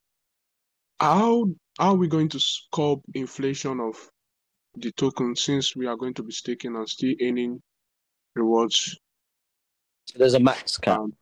[1.01, 1.49] how
[1.79, 2.41] how are we going to
[2.72, 3.97] curb inflation of
[4.77, 7.61] the token since we are going to be staking and still earning
[8.35, 8.99] rewards?
[10.07, 10.99] So there's a max cap.
[10.99, 11.14] Um,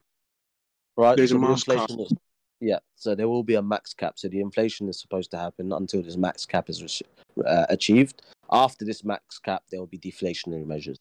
[0.97, 1.17] right?
[1.17, 1.91] There's so a max cap.
[1.91, 2.13] is-
[2.61, 4.15] yeah, so there will be a max cap.
[4.17, 7.03] So the inflation is supposed to happen until this max cap is
[7.45, 8.23] uh, achieved.
[8.51, 10.99] After this max cap, there will be deflationary measures.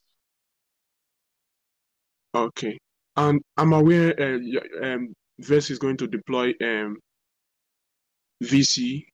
[2.36, 2.80] Okay.
[3.16, 4.40] And I'm aware uh,
[4.86, 6.98] um, Verse is going to deploy um,
[8.44, 9.06] VC,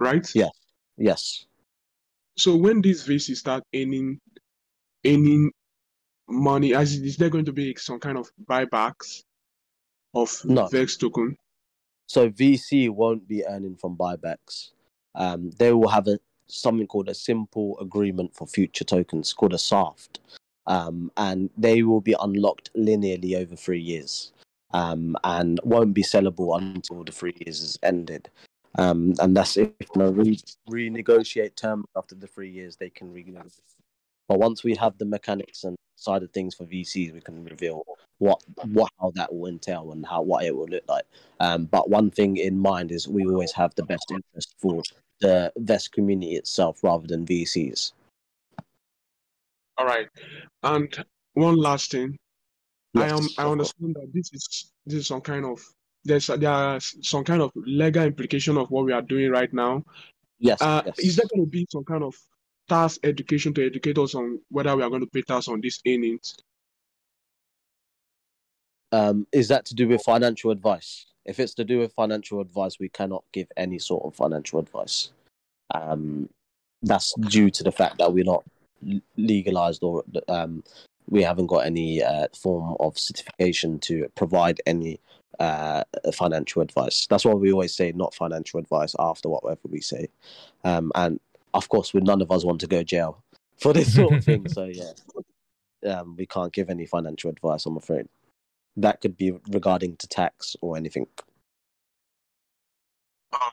[0.00, 0.28] right?
[0.34, 0.48] Yeah.
[0.96, 1.46] Yes.
[2.36, 4.18] So when these VCs start earning
[5.06, 5.52] earning
[6.28, 9.22] money, as is there going to be some kind of buybacks
[10.14, 10.66] of No.
[10.68, 11.36] Vesq token?
[12.06, 14.70] So VC won't be earning from buybacks.
[15.14, 19.58] Um, they will have a something called a simple agreement for future tokens called a
[19.58, 20.18] SAFT,
[20.66, 24.32] um, and they will be unlocked linearly over three years,
[24.72, 28.28] um, and won't be sellable until the three years is ended.
[28.78, 33.60] Um, and that's if know, re- renegotiate terms after the three years, they can renegotiate.
[34.28, 37.82] But once we have the mechanics and side of things for VCs, we can reveal
[38.18, 41.04] what what how that will entail and how what it will look like.
[41.40, 44.82] Um, but one thing in mind is we always have the best interest for
[45.20, 47.92] the Vesq community itself rather than VCs.
[49.78, 50.08] All right.
[50.62, 51.04] And
[51.34, 52.16] one last thing.
[52.96, 55.60] I am I understand that this is this is some kind of
[56.04, 59.84] there's there are some kind of legal implication of what we are doing right now.
[60.38, 60.98] Yes, Uh, yes.
[60.98, 62.16] is there going to be some kind of
[62.68, 65.80] tax education to educate us on whether we are going to pay tax on these
[65.86, 66.36] earnings?
[68.92, 71.06] Um, is that to do with financial advice?
[71.24, 75.10] If it's to do with financial advice, we cannot give any sort of financial advice.
[75.74, 76.28] Um,
[76.82, 78.42] that's due to the fact that we're not
[79.16, 80.64] legalized or um,
[81.08, 84.98] we haven't got any uh, form of certification to provide any
[85.40, 87.06] uh, financial advice.
[87.08, 90.08] That's why we always say not financial advice after whatever we say.
[90.64, 91.18] Um, and
[91.54, 93.22] of course, we none of us want to go jail
[93.60, 94.46] for this sort of thing.
[94.48, 94.92] So yeah,
[95.92, 97.66] um, we can't give any financial advice.
[97.66, 98.06] I'm afraid
[98.76, 101.06] that could be regarding to tax or anything.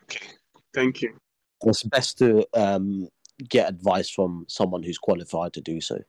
[0.03, 0.27] Okay,
[0.73, 1.17] thank you.
[1.63, 3.07] It's best to um,
[3.47, 5.99] get advice from someone who's qualified to do so.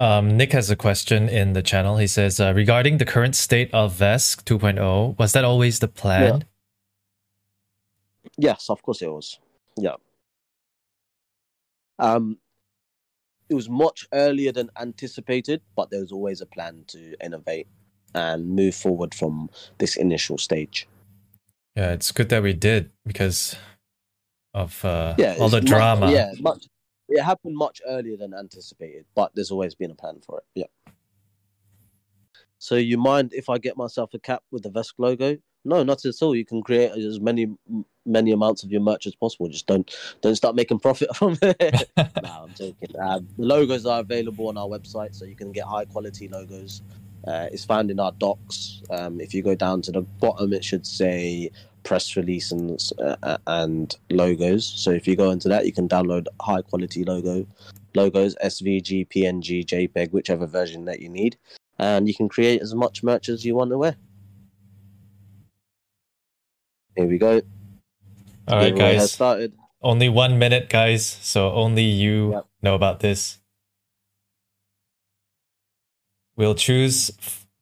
[0.00, 1.98] Um, Nick has a question in the channel.
[1.98, 6.46] He says, uh, regarding the current state of Vesq 2.0, was that always the plan?
[8.38, 8.52] Yeah.
[8.52, 9.38] Yes, of course it was.
[9.76, 9.96] Yeah.
[11.98, 12.38] Um,
[13.50, 17.66] it was much earlier than anticipated, but there was always a plan to innovate
[18.14, 20.88] and move forward from this initial stage.
[21.76, 23.56] Yeah, it's good that we did because
[24.54, 26.10] of uh, yeah, all the much, drama.
[26.10, 26.66] Yeah, much
[27.10, 30.44] it happened much earlier than anticipated, but there's always been a plan for it.
[30.54, 30.92] Yeah.
[32.58, 35.38] So you mind if I get myself a cap with the Vesq logo?
[35.64, 36.34] No, not at all.
[36.34, 37.48] You can create as many
[38.06, 39.48] many amounts of your merch as possible.
[39.48, 41.90] Just don't don't start making profit from it.
[41.96, 42.96] no, I'm joking.
[43.02, 46.82] Uh, the logos are available on our website, so you can get high quality logos.
[47.26, 48.82] Uh, it's found in our docs.
[48.90, 51.50] Um, if you go down to the bottom, it should say
[51.82, 54.66] press release and uh, and logos.
[54.66, 57.46] So if you go into that, you can download high quality logo
[57.94, 61.36] logos, SVG, PNG, JPEG, whichever version that you need,
[61.78, 63.96] and you can create as much merch as you want to wear.
[66.96, 67.40] Here we go.
[68.48, 69.12] All right, guys.
[69.12, 69.52] Started.
[69.82, 71.06] Only one minute, guys.
[71.06, 72.46] So only you yep.
[72.62, 73.38] know about this.
[76.40, 77.10] We'll choose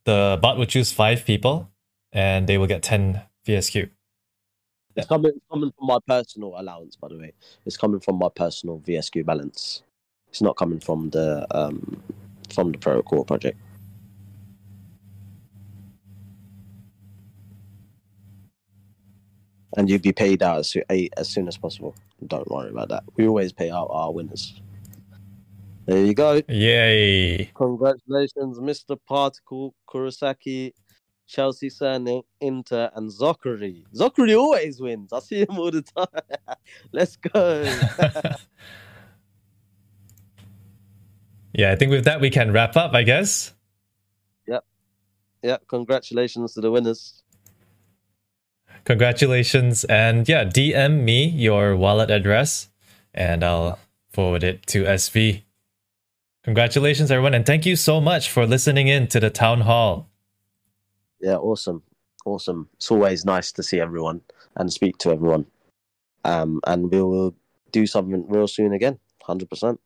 [0.05, 1.69] the bot will choose five people,
[2.13, 3.91] and they will get ten VSQ.
[4.95, 7.33] It's coming coming from my personal allowance, by the way.
[7.67, 9.83] It's coming from my personal VSQ balance.
[10.29, 12.01] It's not coming from the um,
[12.55, 13.59] from the protocol project.
[19.77, 20.77] And you'd be paid out as,
[21.17, 21.97] as soon as possible.
[22.25, 23.03] Don't worry about that.
[23.17, 24.61] We always pay out our winners.
[25.89, 26.43] There you go.
[26.49, 27.47] Yay.
[27.55, 28.99] Congratulations, Mr.
[29.09, 30.75] Particle Kurosaki
[31.27, 33.87] Chelsea Sane, Inter, and Zachary.
[33.95, 35.15] Zachary always wins.
[35.15, 36.07] I see him all the time.
[36.93, 37.63] Let's go.
[41.55, 43.55] yeah, I think with that we can wrap up, I guess.
[44.47, 44.63] Yep.
[45.43, 45.63] Yep.
[45.69, 47.23] Congratulations to the winners.
[48.85, 49.85] Congratulations.
[49.85, 52.69] And yeah, DM me your wallet address
[53.15, 53.79] and I'll
[54.13, 55.45] forward it to SV.
[56.49, 57.35] Congratulations, everyone.
[57.35, 60.09] And thank you so much for listening in to the town hall
[61.21, 61.83] yeah, awesome,
[62.25, 62.69] awesome.
[62.75, 64.21] It's always nice to see everyone
[64.57, 65.47] and speak to everyone.
[66.25, 67.35] Um, and we will
[67.73, 69.81] do something real soon again, hundred percent.